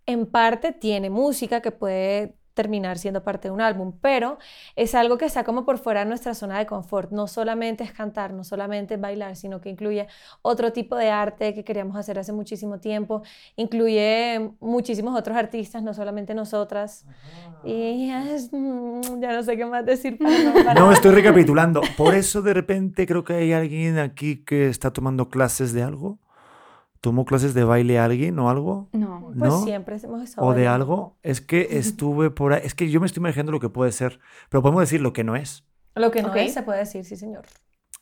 [0.06, 4.38] En parte tiene música que puede terminar siendo parte de un álbum, pero
[4.76, 7.12] es algo que está como por fuera de nuestra zona de confort.
[7.12, 10.08] No solamente es cantar, no solamente es bailar, sino que incluye
[10.42, 13.24] otro tipo de arte que queríamos hacer hace muchísimo tiempo,
[13.56, 17.06] incluye muchísimos otros artistas, no solamente nosotras.
[17.64, 20.18] Y es- mm, ya no sé qué más decir.
[20.18, 20.74] para.
[20.76, 21.82] No, estoy recapitulando.
[21.98, 26.20] Por eso de repente creo que hay alguien aquí que está tomando clases de algo.
[27.04, 28.88] ¿Tomó clases de baile alguien o algo?
[28.94, 29.34] No.
[29.38, 29.62] Pues ¿no?
[29.66, 31.18] siempre hemos estado ¿O de algo?
[31.22, 32.62] Es que estuve por ahí.
[32.64, 34.22] Es que yo me estoy imaginando lo que puede ser.
[34.48, 35.66] Pero podemos decir lo que no es.
[35.96, 37.44] Lo que no es, se puede decir, sí, señor.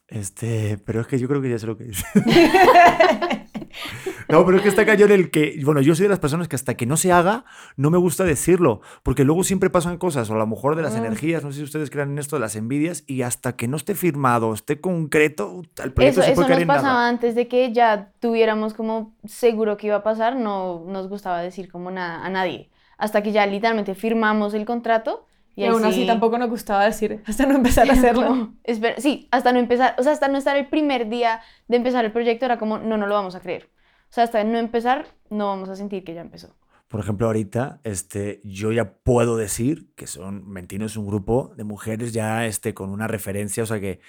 [0.08, 2.06] Este, pero es que yo creo que ya sé lo que dice.
[4.30, 6.56] No, pero es que está cañón el que, bueno, yo soy de las personas que
[6.56, 7.46] hasta que no se haga,
[7.78, 10.96] no me gusta decirlo, porque luego siempre pasan cosas, o a lo mejor de las
[10.96, 13.78] energías, no sé si ustedes crean en esto de las envidias, y hasta que no
[13.78, 17.10] esté firmado, esté concreto, el proyecto Eso, se eso puede caer nos en pasaba nada.
[17.10, 21.72] antes de que ya tuviéramos como seguro que iba a pasar, no nos gustaba decir
[21.72, 22.70] como nada a nadie.
[22.98, 27.24] Hasta que ya literalmente firmamos el contrato y aún así sí- tampoco nos gustaba decir,
[27.26, 28.28] hasta no empezar a hacerlo.
[28.28, 31.78] Como, espera, sí, hasta no empezar, o sea, hasta no estar el primer día de
[31.78, 33.71] empezar el proyecto era como, no, no lo vamos a creer.
[34.12, 36.54] O sea, hasta no empezar, no vamos a sentir que ya empezó.
[36.90, 41.64] Por ejemplo, ahorita, este, yo ya puedo decir que son, Mentino es un grupo de
[41.64, 44.02] mujeres ya, este, con una referencia, o sea que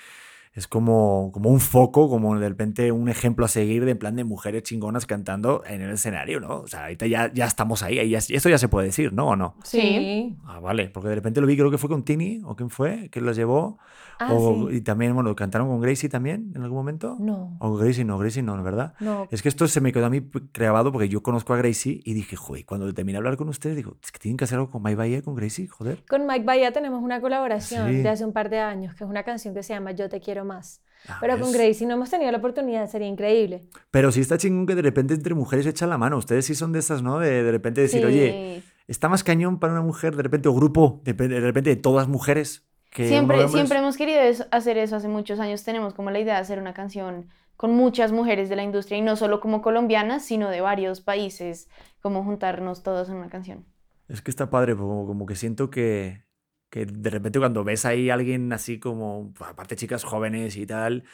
[0.54, 4.16] es como, como un foco, como de repente un ejemplo a seguir de en plan
[4.16, 6.58] de mujeres chingonas cantando en el escenario, ¿no?
[6.62, 9.28] O sea, ahorita ya, ya estamos ahí, ahí ya- esto ya se puede decir, ¿no?
[9.28, 9.54] ¿O no?
[9.62, 10.36] Sí.
[10.44, 13.08] Ah, vale, porque de repente lo vi, creo que fue con Tini, o quién fue,
[13.10, 13.78] que las llevó.
[14.28, 14.76] Ah, o, sí.
[14.76, 17.16] Y también, bueno, cantaron con Gracie también en algún momento.
[17.20, 18.94] No, O Gracie no, Gracie no, ¿verdad?
[19.00, 19.26] no.
[19.30, 20.22] Es que esto se me quedó a mí
[20.54, 23.76] grabado porque yo conozco a Gracie y dije, joder, cuando terminé de hablar con ustedes,
[23.76, 26.02] digo, es que tienen que hacer algo con My Bahía, con Gracie, joder.
[26.08, 27.96] Con Mike Bahía tenemos una colaboración Sí.
[28.02, 30.20] de hace un par de años, que es una canción que se llama Yo te
[30.20, 30.82] quiero más.
[31.08, 31.50] Ah, Pero con.
[31.52, 33.62] Gracie no hemos tenido la oportunidad, sería increíble.
[33.90, 36.16] Pero sí está chingón que de repente entre mujeres echan la mano.
[36.16, 37.18] Ustedes sí son de esas, ¿no?
[37.18, 38.06] De de repente decir, Sí.
[38.06, 41.76] oye, está más cañón para una mujer, de repente, o grupo, de, de repente de
[41.76, 42.64] todas mujeres.
[42.92, 45.64] Que Siempre, siempre hemos querido es- hacer eso hace muchos años.
[45.64, 49.02] Tenemos como la idea de hacer una canción con muchas mujeres de la industria y
[49.02, 51.68] no solo como colombianas, sino de varios países,
[52.02, 53.64] como juntarnos todos en una canción.
[54.08, 56.24] Es que está padre, como, como que siento que,
[56.70, 60.66] que de repente cuando ves ahí a alguien así como, pues, aparte chicas jóvenes y
[60.66, 61.04] tal,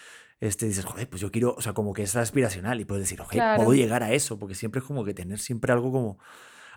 [0.40, 3.20] este, dices, joder, pues yo quiero, o sea, como que es aspiracional y puedes decir,
[3.20, 3.62] oye, Claro.
[3.62, 6.18] puedo llegar a eso, porque siempre es como que tener siempre algo como,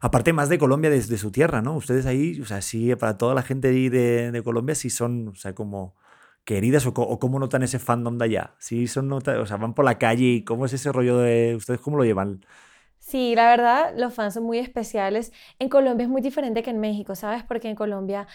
[0.02, 1.76] aparte más de Colombia desde su tierra, ¿no?
[1.76, 5.56] Ustedes ahí, o sea, sí, para toda la gente de, Colombia sí son, o sea,
[5.56, 5.96] como
[6.44, 8.56] queridas o, o cómo notan ese fandom de allá.
[8.60, 11.56] Sí son, nota, o sea, van por la calle y cómo es ese rollo de,
[11.56, 12.44] ¿ustedes cómo lo llevan?
[13.00, 15.34] Sí, la verdad, los fans son muy especiales.
[15.60, 17.44] En Colombia es muy diferente que en México, ¿sabes?
[17.44, 18.28] Porque en Colombia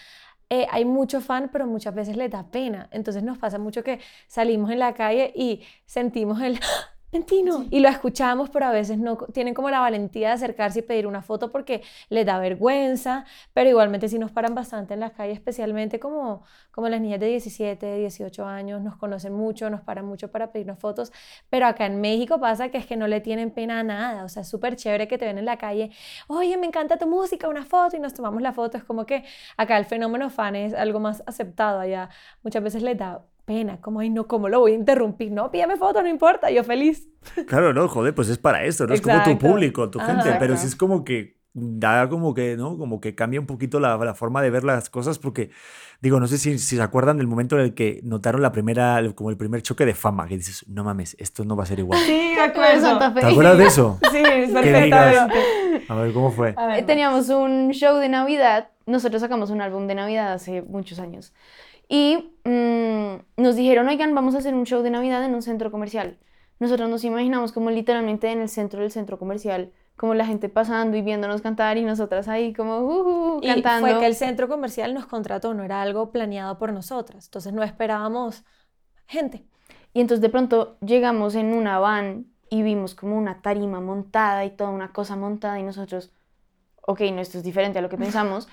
[0.49, 2.87] eh, hay mucho fan, pero muchas veces les da pena.
[2.91, 6.59] Entonces nos pasa mucho que salimos en la calle y sentimos el
[7.13, 7.65] Mentino.
[7.69, 11.07] Y lo escuchamos, pero a veces no tienen como la valentía de acercarse y pedir
[11.07, 15.31] una foto porque les da vergüenza, pero igualmente sí nos paran bastante en la calle,
[15.31, 20.29] especialmente como, como las niñas de 17, 18 años, nos conocen mucho, nos paran mucho
[20.31, 21.13] para pedirnos fotos,
[21.49, 24.29] pero acá en México pasa que es que no le tienen pena a nada, o
[24.29, 25.91] sea, es súper chévere que te ven en la calle,
[26.27, 29.23] oye, me encanta tu música, una foto y nos tomamos la foto, es como que
[29.55, 32.09] acá el fenómeno fan es algo más aceptado, allá
[32.43, 35.31] muchas veces les da pena, como, ay, no, ¿cómo lo voy a interrumpir?
[35.31, 37.07] No, pídame foto, no importa, yo feliz.
[37.47, 39.47] Claro, no, joder, pues es para esto, no es como tu Exacto.
[39.47, 40.37] público, tu gente, Ajá.
[40.37, 42.77] pero sí es como que da como que, ¿no?
[42.77, 45.49] Como que cambia un poquito la, la forma de ver las cosas porque,
[46.01, 49.01] digo, no sé si, si se acuerdan del momento en el que notaron la primera,
[49.15, 51.79] como el primer choque de fama, que dices, no mames, esto no va a ser
[51.79, 51.99] igual.
[52.01, 52.99] Sí, me acuerdo.
[53.13, 53.97] ¿Te acuerdas de eso?
[54.11, 54.21] Sí,
[54.53, 55.41] perfectamente.
[55.87, 56.53] A ver, ¿cómo fue?
[56.75, 58.69] Eh, Teníamos un show de Navidad.
[58.85, 61.33] Nosotros sacamos un álbum de Navidad hace muchos años.
[61.87, 65.71] Y mm, nos dijeron, oigan, vamos a hacer un show de Navidad en un centro
[65.71, 66.17] comercial.
[66.59, 70.97] Nosotros nos imaginamos como literalmente en el centro del centro comercial, como la gente pasando
[70.97, 73.87] y viéndonos cantar y nosotras ahí como uh, uh, Y cantando.
[73.87, 77.25] fue que el centro comercial nos contrató, no era algo planeado por nosotras.
[77.25, 78.43] Entonces no esperábamos
[79.05, 79.45] gente.
[79.93, 84.51] Y entonces de pronto llegamos en una van y vimos como una tarima montada y
[84.51, 86.11] toda una cosa montada y nosotros,
[86.85, 88.47] ok, no, esto es diferente a lo que pensamos.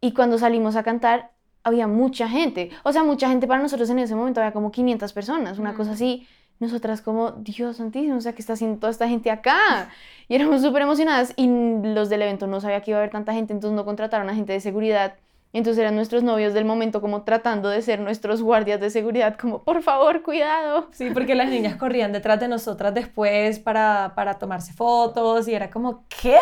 [0.00, 2.70] Y cuando salimos a cantar, había mucha gente.
[2.82, 5.92] O sea, mucha gente para nosotros en ese momento había como 500 personas, una cosa
[5.92, 6.26] así.
[6.58, 9.88] Nosotras como, Dios santísimo, o sea, ¿qué está haciendo toda esta gente acá?
[10.28, 11.48] Y éramos súper emocionadas y
[11.82, 14.34] los del evento no sabía que iba a haber tanta gente, entonces no contrataron a
[14.34, 15.14] gente de seguridad.
[15.52, 19.62] Entonces eran nuestros novios del momento como tratando de ser nuestros guardias de seguridad, como,
[19.62, 20.88] por favor, cuidado.
[20.92, 25.70] Sí, porque las niñas corrían detrás de nosotras después para, para tomarse fotos y era
[25.70, 26.38] como, ¿qué?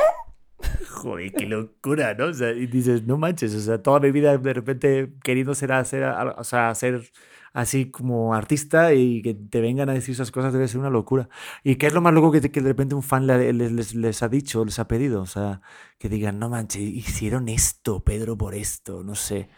[0.91, 2.27] Joder, qué locura, ¿no?
[2.27, 5.73] O sea, y dices, no manches, o sea, toda mi vida de repente queriendo ser,
[5.73, 7.11] hacer, o sea, ser
[7.53, 11.29] así como artista y que te vengan a decir esas cosas debe ser una locura.
[11.63, 14.79] ¿Y qué es lo más loco que, de repente un fan les, ha dicho, les
[14.79, 15.23] ha pedido?
[15.23, 15.61] O sea,
[15.99, 19.49] que digan, no manches, hicieron esto, Pedro, por esto, no sé.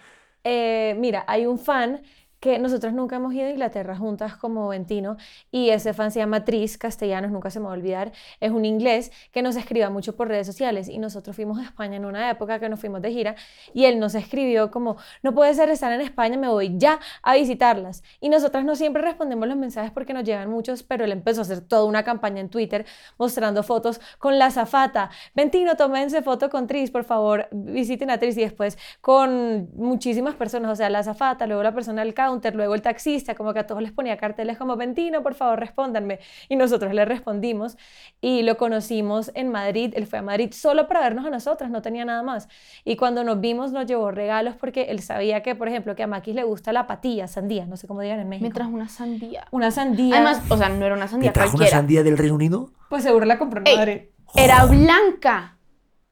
[0.45, 2.01] Eh, mira, hay un fan
[2.41, 5.17] que nosotros nunca hemos ido a Inglaterra juntas como Ventino
[5.53, 8.65] y ese fan se llama Tris Castellanos, nunca se me va a olvidar, es un
[8.65, 12.31] inglés que nos escriba mucho por redes sociales y nosotros fuimos a España en una
[12.31, 13.37] época que nos fuimos de gira
[13.75, 17.35] y él nos escribió como, no puede ser estar en España, me voy ya a
[17.35, 18.03] visitarlas.
[18.21, 21.43] Y nosotras no siempre respondemos los mensajes porque nos llegan muchos, pero él empezó a
[21.43, 22.87] hacer toda una campaña en Twitter
[23.19, 25.11] mostrando fotos con la zafata.
[25.35, 30.71] Ventino, tómense foto con Tris, por favor, visiten a Tris y después con muchísimas personas,
[30.73, 32.15] o sea, la zafata, luego la persona del
[32.55, 36.21] luego el taxista, como que a todos les ponía carteles como, Ventino, por favor, respóndanme.
[36.49, 37.77] Y nosotros le respondimos
[38.21, 41.83] y lo conocimos en Madrid, él fue a Madrid solo para vernos a nosotras, no
[41.83, 42.49] tenía nada más.
[42.85, 46.07] Y cuando nos vimos nos llevó regalos porque él sabía que, por ejemplo, que a
[46.07, 48.49] Maquis le gusta la patilla, sandía, no sé cómo digan en México.
[48.49, 49.47] Me trajo una sandía.
[49.51, 50.17] Una sandía.
[50.17, 52.71] Además, o sea, no era una sandía ¿Me trajo una sandía del Reino Unido?
[52.89, 54.01] Pues seguro la compró en Madrid.
[54.35, 55.57] Era blanca.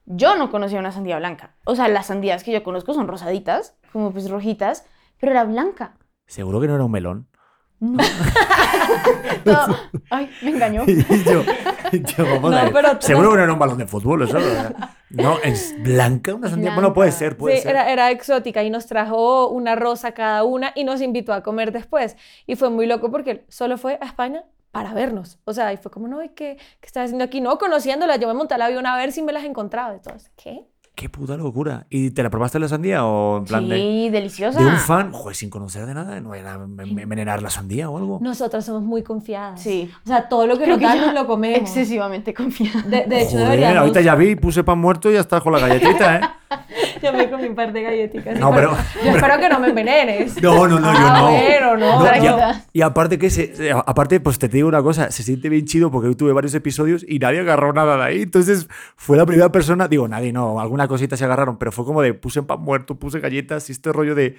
[0.05, 1.55] Yo no conocía una sandía blanca.
[1.65, 4.85] O sea, las sandías que yo conozco son rosaditas, como pues rojitas,
[5.19, 5.98] pero era blanca.
[6.29, 7.27] ¿Seguro que no era un melón?
[7.79, 7.97] No.
[10.11, 10.85] Ay, me engañó.
[10.85, 11.43] yo,
[12.19, 13.01] vamos a ver.
[13.01, 14.37] Seguro que no era un balón de fútbol, eso.
[15.09, 16.75] No, es blanca una sandía.
[16.75, 17.71] Bueno, puede ser, puede sí, ser.
[17.71, 21.71] Era, era exótica y nos trajo una rosa cada una y nos invitó a comer
[21.71, 22.15] después.
[22.45, 25.39] Y fue muy loco porque solo fue a España para vernos.
[25.45, 27.41] O sea, y fue como, no, ¿qué, qué estás haciendo aquí?
[27.41, 29.95] No, conociéndola, yo me monté al avión a ver si me las encontraba.
[29.95, 30.67] Entonces, ¿qué?
[30.99, 31.87] Qué puta locura.
[31.89, 34.59] ¿Y te la probaste la sandía o en plan sí, deliciosa.
[34.59, 38.19] De un fan, joder, sin conocer de nada, no era envenenar la sandía o algo.
[38.21, 39.61] Nosotras somos muy confiadas.
[39.61, 39.89] Sí.
[40.03, 41.57] O sea, todo lo que nos dan nos lo comemos.
[41.57, 42.85] Excesivamente confiadas.
[42.89, 45.59] De, de hecho, joder, ahorita ya vi, puse pan muerto y ya está con la
[45.59, 46.21] galletita, ¿eh?
[47.03, 48.39] Yo me comí un par de galletitas.
[48.39, 50.41] No, pero, yo espero que no me envenenes.
[50.41, 51.77] No, no, no, yo ah, no.
[51.77, 52.03] No.
[52.03, 55.91] no y, aparte que se, aparte pues te digo una cosa, se siente bien chido
[55.91, 58.21] porque yo tuve varios episodios y nadie agarró nada de ahí.
[58.23, 62.01] Entonces fue la primera persona, digo, nadie no, alguna cosita se agarraron, pero fue como
[62.01, 64.35] de puse pan muerto, puse galletas y este rollo de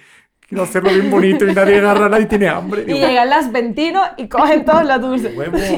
[0.51, 2.83] quiero hacerlo bien bonito y nadie agarra, nadie tiene hambre.
[2.85, 5.33] y llegan las Ventino y cogen todas las dulces.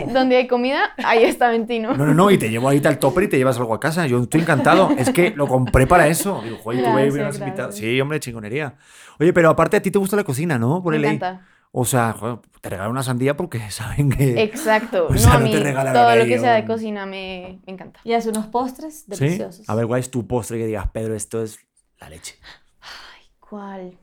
[0.14, 1.96] donde hay comida, ahí está Ventino.
[1.96, 4.08] No, no, no, y te llevo ahí tal topper y te llevas algo a casa.
[4.08, 4.90] Yo estoy encantado.
[4.98, 6.42] Es que lo compré para eso.
[6.44, 8.74] Digo, joder, tú Sí, hombre, chingonería.
[9.20, 10.82] Oye, pero aparte a ti te gusta la cocina, ¿no?
[10.82, 11.46] Por Me encanta.
[11.72, 12.16] O sea,
[12.62, 14.42] te regalan una sandía porque saben que.
[14.42, 15.08] Exacto.
[15.24, 18.00] no, a mí todo lo que sea de cocina me, me encanta.
[18.04, 19.58] Y hace unos postres deliciosos.
[19.58, 19.64] ¿Sí?
[19.68, 21.60] A ver, ¿cuál es tu postre que digas, Pedro, esto es
[22.00, 22.40] la leche?
[22.82, 23.98] Ay, ¿cuál?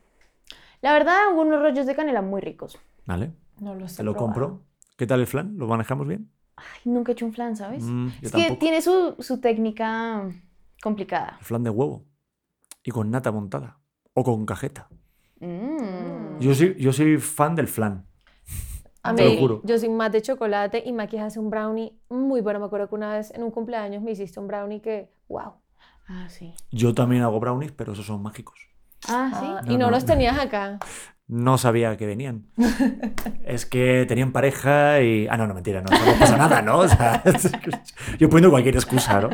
[0.82, 2.78] La verdad, unos rollos de canela muy ricos.
[3.06, 3.32] Vale.
[3.58, 3.98] No lo sé.
[3.98, 4.62] Te lo compro.
[4.96, 5.56] ¿Qué tal el flan?
[5.56, 6.30] ¿Lo manejamos bien?
[6.56, 7.84] Ay, nunca he hecho un flan, ¿sabes?
[7.84, 10.30] Mm, es que tiene su, su, técnica
[10.82, 11.36] complicada.
[11.38, 12.04] El flan de huevo.
[12.82, 13.78] Y con nata montada.
[14.14, 14.88] O con cajeta.
[15.40, 16.38] Mm.
[16.40, 18.06] Yo, soy, yo soy fan del flan.
[19.02, 22.60] A mí, yo soy más de chocolate y Maki hace un brownie muy bueno.
[22.60, 25.54] Me acuerdo que una vez en un cumpleaños me hiciste un brownie que, wow.
[26.06, 26.52] Ah, sí.
[26.70, 28.69] Yo también hago brownies, pero esos son mágicos.
[29.08, 29.46] Ah, sí.
[29.46, 30.78] Ah, y no, los tenías acá.
[31.30, 32.46] No sabía que venían.
[33.44, 35.28] es que tenían pareja y.
[35.30, 36.78] Ah, no, no, mentira, no, no pasa nada, ¿no?
[36.80, 37.22] O sea,
[38.18, 39.30] yo poniendo cualquier excusa, ¿no?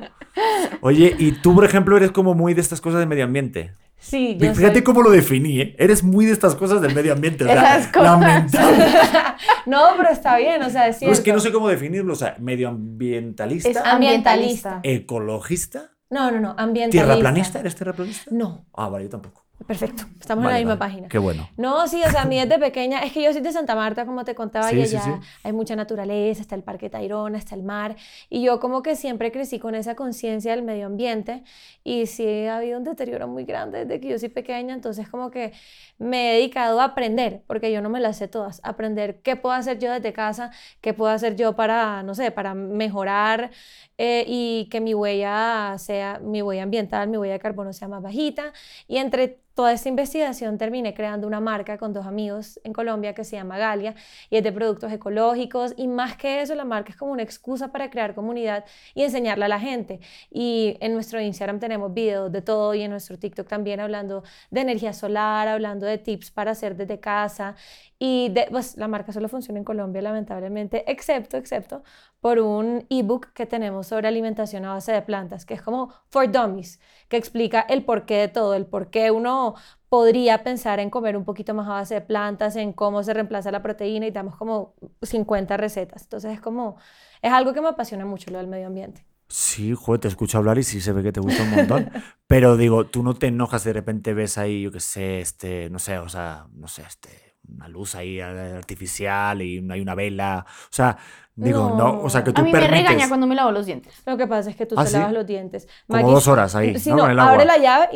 [0.83, 3.73] Oye, y tú, por ejemplo, eres como muy de estas cosas de medio ambiente.
[3.99, 5.77] Sí, yo Fíjate cómo lo definí, ¿eh?
[5.79, 7.45] Eres muy de estas cosas del medio ambiente.
[7.45, 8.87] O sea, lamentable.
[9.67, 11.13] no, pero está bien, o sea, es cierto.
[11.13, 12.13] No, es que no sé cómo definirlo.
[12.13, 13.71] O sea, medioambientalista.
[13.71, 14.81] Es ambientalista.
[14.83, 15.93] ¿Ecologista?
[16.11, 17.07] No, no, no, ambientalista.
[17.07, 17.61] ¿Tierraplanista?
[17.61, 18.31] ¿Eres tierraplanista?
[18.33, 18.67] No.
[18.75, 19.46] Ah, vale, yo tampoco.
[19.65, 21.09] Perfecto, estamos en la misma página.
[21.09, 21.49] Qué bueno.
[21.57, 24.05] No, sí, o sea, a mí desde pequeña, es que yo soy de Santa Marta,
[24.05, 27.97] como te contaba, y allá hay mucha naturaleza, está el Parque Tayrona, está el mar,
[28.29, 31.43] y yo como que siempre crecí con esa conciencia del medio ambiente,
[31.83, 35.31] y sí ha habido un deterioro muy grande desde que yo soy pequeña, entonces como
[35.31, 35.53] que
[35.99, 39.55] me he dedicado a aprender, porque yo no me las sé todas, aprender qué puedo
[39.55, 43.51] hacer yo desde casa, qué puedo hacer yo para, no sé, para mejorar
[43.97, 48.03] eh, y que mi huella sea, mi huella ambiental, mi huella de carbono sea más
[48.03, 48.53] bajita,
[48.87, 53.25] y entre toda esta investigación terminé creando una marca con dos amigos en Colombia que
[53.25, 53.95] se llama Galia
[54.29, 57.73] y es de productos ecológicos y más que eso la marca es como una excusa
[57.73, 60.01] para crear comunidad y enseñarle a la gente.
[60.31, 64.61] Y en nuestro Instagram tenemos videos de todo y en nuestro TikTok también hablando de
[64.61, 67.57] energía solar, hablando de tips para hacer desde casa
[67.99, 71.83] y de, pues la marca solo funciona en Colombia lamentablemente, excepto, excepto
[72.21, 76.31] por un ebook que tenemos sobre alimentación a base de plantas, que es como For
[76.31, 79.55] Dummies, que explica el porqué de todo, el por qué uno
[79.89, 83.51] podría pensar en comer un poquito más a base de plantas, en cómo se reemplaza
[83.51, 86.03] la proteína y damos como 50 recetas.
[86.03, 86.77] Entonces es como,
[87.23, 89.07] es algo que me apasiona mucho lo del medio ambiente.
[89.29, 91.91] Sí, joder, te escucho hablar y sí se ve que te gusta un montón.
[92.27, 95.79] Pero digo, tú no te enojas de repente ves ahí, yo qué sé, este, no
[95.79, 100.45] sé, o sea, no sé, este, una luz ahí artificial y hay una vela.
[100.49, 100.97] O sea,
[101.35, 102.71] digo, no, o sea, que tú A mí permites...
[102.83, 103.95] me regaña cuando me lavo los dientes.
[104.07, 104.97] Lo que pasa es que tú ¿Ah, te sí?
[104.97, 105.69] lavas los dientes.
[105.87, 106.97] Como Maggie- dos horas ahí, Sí, ¿no?
[106.97, 107.33] no, Con el agua.
[107.33, 107.89] abre la llave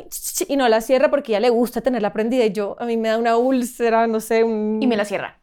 [0.48, 2.96] y, y no la cierra porque ya le gusta tenerla prendida y yo, a mí
[2.96, 4.78] me da una úlcera, no sé, un...
[4.82, 5.38] Y me la cierra.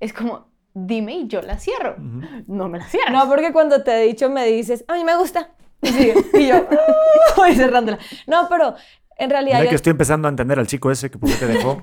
[0.00, 1.96] Es como, dime y yo la cierro.
[1.98, 2.44] Ujú.
[2.48, 3.12] No me la cierras.
[3.12, 5.50] No, porque cuando te he dicho me dices, a mí me gusta.
[5.82, 6.14] Y, sigue.
[6.34, 6.66] Y yo,
[7.36, 7.98] voy cerrándola.
[8.26, 8.74] No, pero
[9.18, 9.56] en realidad...
[9.58, 11.78] Mira yo- que estoy empezando a entender al chico ese que por qué te dejó.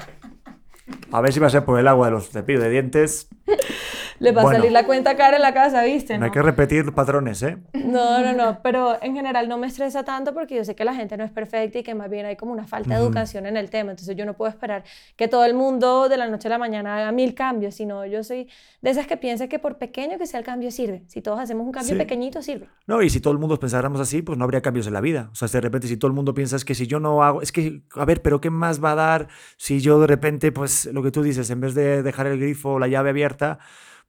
[1.12, 3.28] A ver si va a ser por el agua de los cepillos de dientes.
[4.22, 4.58] Le va Bueno.
[4.58, 6.14] a salir la cuenta cara en la casa, ¿viste?
[6.14, 7.58] No No, hay que repetir patrones, ¿eh?
[7.74, 10.94] no, no, no, pero en general no me estresa tanto porque yo sé que la
[10.94, 13.58] gente no es perfecta y que más bien hay como una falta de educación en
[13.58, 14.84] el tema, entonces yo no puedo esperar
[15.16, 18.24] que todo el mundo de la noche a la mañana haga mil cambios, sino yo
[18.24, 18.48] soy
[18.82, 21.66] de esas que piensa que por pequeño que sea el cambio sirve, si todos hacemos
[21.66, 21.98] un cambio Sí.
[21.98, 22.68] pequeñito sirve.
[22.86, 25.30] No, y si todo el mundo pensáramos así, pues no habría cambios en la vida.
[25.32, 27.42] O sea, de repente si todo el mundo piensa es que si yo no hago,
[27.42, 30.86] es que, a ver, pero ¿qué más va a dar si yo de repente, pues
[30.94, 33.58] lo que tú dices, en vez de dejar el grifo o la llave abierta,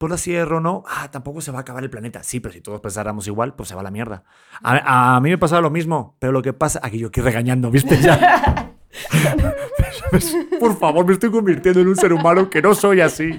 [0.02, 0.82] pues la cierro, ¿no?
[0.88, 2.24] Ah, tampoco se va a acabar el planeta.
[2.24, 4.24] Sí, pero si todos pensáramos igual, pues se va a la mierda.
[4.60, 7.70] A, a mí me pasaba lo mismo, pero lo que pasa, aquí yo aquí regañando,
[7.70, 7.96] ¿viste?
[8.02, 8.71] Ya.
[10.60, 13.38] Por favor, me estoy convirtiendo en un ser humano que no soy así.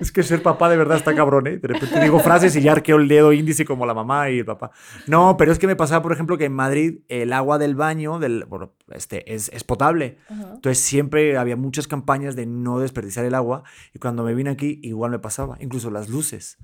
[0.00, 1.58] Es que ser papá de verdad está cabrón, ¿eh?
[1.58, 4.44] De repente digo frases y ya arqueo el dedo índice como la mamá y el
[4.44, 4.72] papá.
[5.06, 8.18] No, pero es que me pasaba, por ejemplo, que en Madrid el agua del baño
[8.18, 10.18] del, bueno, este, es, es potable.
[10.28, 13.62] Entonces siempre había muchas campañas de no desperdiciar el agua
[13.94, 16.58] y cuando me vine aquí igual me pasaba, incluso las luces.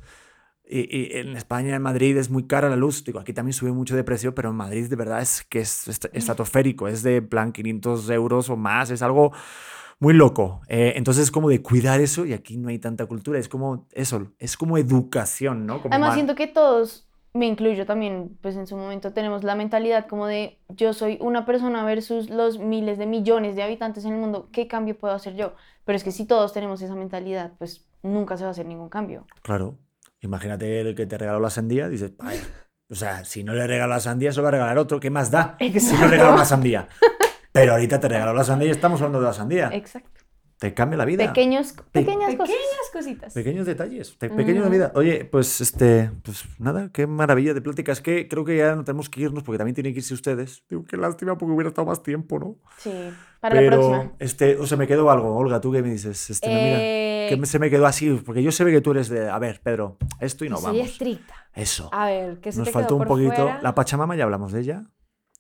[0.71, 3.05] Y, y en España, en Madrid, es muy cara la luz.
[3.05, 5.89] Digo, aquí también sube mucho de precio, pero en Madrid de verdad es que es
[5.89, 6.89] est- estratosférico.
[6.89, 8.91] Es de plan 500 euros o más.
[8.91, 9.33] Es algo
[9.99, 10.61] muy loco.
[10.69, 13.39] Eh, entonces es como de cuidar eso y aquí no hay tanta cultura.
[13.39, 15.81] Es como eso, es como educación, ¿no?
[15.83, 20.07] Como Además, siento que todos, me incluyo también, pues en su momento tenemos la mentalidad
[20.07, 24.21] como de yo soy una persona versus los miles de millones de habitantes en el
[24.21, 25.55] mundo, ¿qué cambio puedo hacer yo?
[25.85, 28.89] Pero es que si todos tenemos esa mentalidad, pues nunca se va a hacer ningún
[28.89, 29.27] cambio.
[29.43, 29.79] Claro.
[30.21, 31.89] Imagínate el que te regaló la sandía.
[31.89, 32.41] Dices, "Ay,
[32.91, 34.99] o sea, si no le regalo la sandía, se lo va a regalar otro.
[34.99, 35.57] ¿Qué más da?
[35.59, 36.89] Si no le regalo la sandía.
[37.53, 39.71] Pero ahorita te regaló la sandía y estamos hablando de la sandía.
[39.73, 40.18] Exacto.
[40.59, 41.25] Te cambia la vida.
[41.29, 42.49] Pequeños, pequeñas cosas.
[42.49, 43.33] Pequeñas cositas.
[43.33, 44.71] Pequeños detalles, pe- pequeños de Ujú.
[44.73, 44.93] vida.
[44.97, 47.93] Oye, pues este, pues nada, qué maravilla de plática.
[47.93, 50.65] Es que creo que ya no tenemos que irnos porque también tienen que irse ustedes.
[50.69, 52.57] Digo, qué lástima porque hubiera estado más tiempo, ¿no?
[52.79, 52.91] Sí,
[53.39, 54.17] para Pero, la próxima.
[54.19, 55.37] este, o se me quedó algo.
[55.37, 56.29] Olga, ¿tú qué me dices?
[56.29, 58.91] Este, no, mira, Eh, que me- se me quedó así, porque yo sé que tú
[58.91, 60.91] eres de, a ver, Pedro, esto y no soy vamos.
[60.91, 61.35] estricta.
[61.55, 61.89] Eso.
[61.93, 63.35] A ver, ¿qué se Nos te faltó quedó un por poquito.
[63.45, 63.61] fuera?
[63.63, 64.85] La Pachamama, ya hablamos de ella.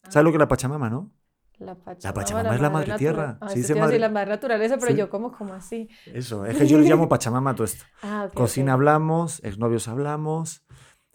[0.09, 1.11] ¿Sabes lo que es la Pachamama, no?
[1.59, 3.39] La Pachamama, Pachamama es la madre tierra.
[3.41, 4.99] Ah, Se a decir madre- la madre naturaleza, pero Sí.
[4.99, 5.89] yo como, como así.
[6.07, 7.85] Eso, es que yo le llamo Pachamama a todo esto.
[8.03, 8.79] Ah, Cocina ok.
[8.79, 10.65] hablamos, exnovios hablamos,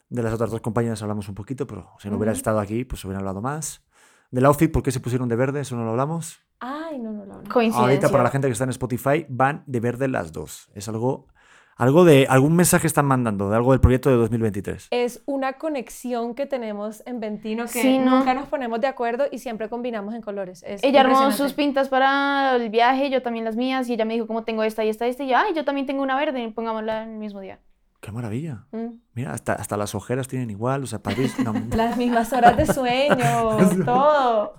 [0.09, 3.03] de las otras dos compañeras hablamos un poquito, pero si no hubiera estado aquí, pues
[3.05, 3.83] hubiera hablado más.
[4.31, 5.61] Del outfit, ¿por qué se pusieron de verde?
[5.61, 6.39] Eso no lo hablamos.
[6.59, 7.41] Ay, no, no, no.
[7.41, 7.49] no.
[7.49, 7.81] Coincidencia.
[7.81, 10.69] Ahorita para la gente que está en Spotify, van de verde las dos.
[10.73, 11.27] Es algo,
[11.75, 14.87] algo de, algún mensaje están mandando, de algo del proyecto de 2023.
[14.91, 18.19] Es una conexión que tenemos en Ventino que Sí, ¿no?
[18.19, 20.63] nunca nos ponemos de acuerdo y siempre combinamos en colores.
[20.67, 24.13] Es Ella armó sus pintas para el viaje, yo también las mías, y ella me
[24.13, 26.15] dijo, como tengo esta y esta y esta, y yo, ay, yo también tengo una
[26.15, 27.59] verde, pongámosla el mismo día.
[28.03, 28.65] ¡Qué maravilla!
[28.71, 28.99] Mm.
[29.13, 31.53] Mira, hasta, hasta las ojeras tienen igual, o sea, padrísimo.
[31.69, 33.15] No, Las mismas horas de sueño,
[33.85, 34.55] todo.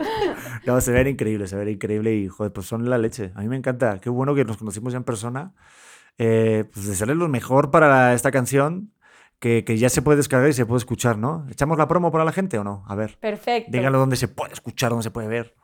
[0.65, 3.33] no, se ve increíble, se ve increíble y, joder, pues son la leche.
[3.35, 3.99] A mí me encanta.
[4.01, 5.53] Qué bueno que nos conocimos ya en persona.
[6.19, 8.93] Eh, pues desearles lo mejor para esta canción,
[9.41, 11.47] que, que ya se puede descargar y se puede escuchar, ¿no?
[11.51, 12.85] ¿Echamos la promo para la gente o no?
[12.87, 13.71] A ver, Perfecto.
[13.73, 15.55] díganlo dónde se puede escuchar, dónde se puede ver.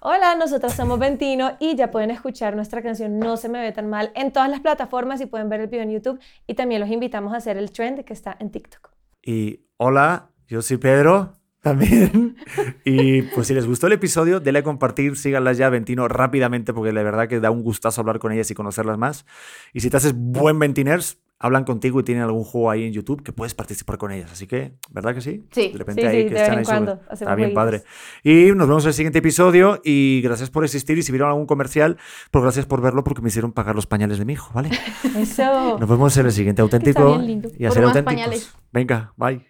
[0.00, 3.88] Hola, nosotros somos Ventino y ya pueden escuchar nuestra canción No se me ve tan
[3.88, 6.90] mal en todas las plataformas y pueden ver el video en YouTube y también los
[6.90, 8.90] invitamos a hacer el trend que está en TikTok.
[9.22, 11.32] Y hola, yo soy Pedro
[11.64, 12.36] también.
[12.84, 16.92] y pues si les gustó el episodio, denle a compartir, síganlas ya, Ventino, rápidamente, porque
[16.92, 19.26] de verdad que da un gustazo hablar con ellas y conocerlas más.
[19.72, 23.22] Y si te haces buen Ventiners, hablan contigo y tienen algún juego ahí en YouTube
[23.22, 24.30] que puedes participar con ellas.
[24.32, 25.44] Así que, ¿verdad que sí?
[25.50, 25.72] Sí.
[25.72, 27.54] De repente Sí, ahí sí, que están ahí sobre- cuando Está bien jueguitos.
[27.54, 27.82] padre.
[28.22, 31.46] Y nos vemos en el siguiente episodio y gracias por existir y si vieron algún
[31.46, 31.98] comercial,
[32.30, 34.70] pues gracias por verlo porque me hicieron pagar los pañales de mi hijo, ¿vale?
[35.18, 35.78] Eso.
[35.78, 37.20] Nos vemos en el siguiente auténtico
[37.58, 38.04] y a Por ser auténticos.
[38.04, 38.54] pañales.
[38.72, 39.44] Venga, bye.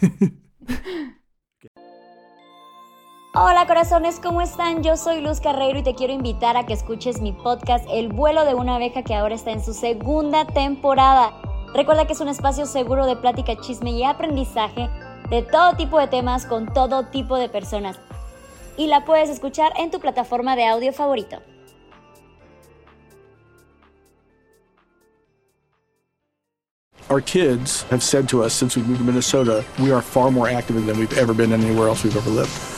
[3.34, 4.82] Hola corazones, ¿cómo están?
[4.82, 8.46] Yo soy Luz Carreiro y te quiero invitar a que escuches mi podcast El vuelo
[8.46, 11.34] de una abeja que ahora está en su segunda temporada.
[11.74, 14.88] Recuerda que es un espacio seguro de plática, chisme y aprendizaje
[15.28, 18.00] de todo tipo de temas con todo tipo de personas.
[18.78, 21.42] Y la puedes escuchar en tu plataforma de audio favorito.
[27.10, 30.48] Our kids have said to us since we moved to Minnesota, we are far more
[30.48, 32.77] active than we've ever been anywhere else we've ever lived.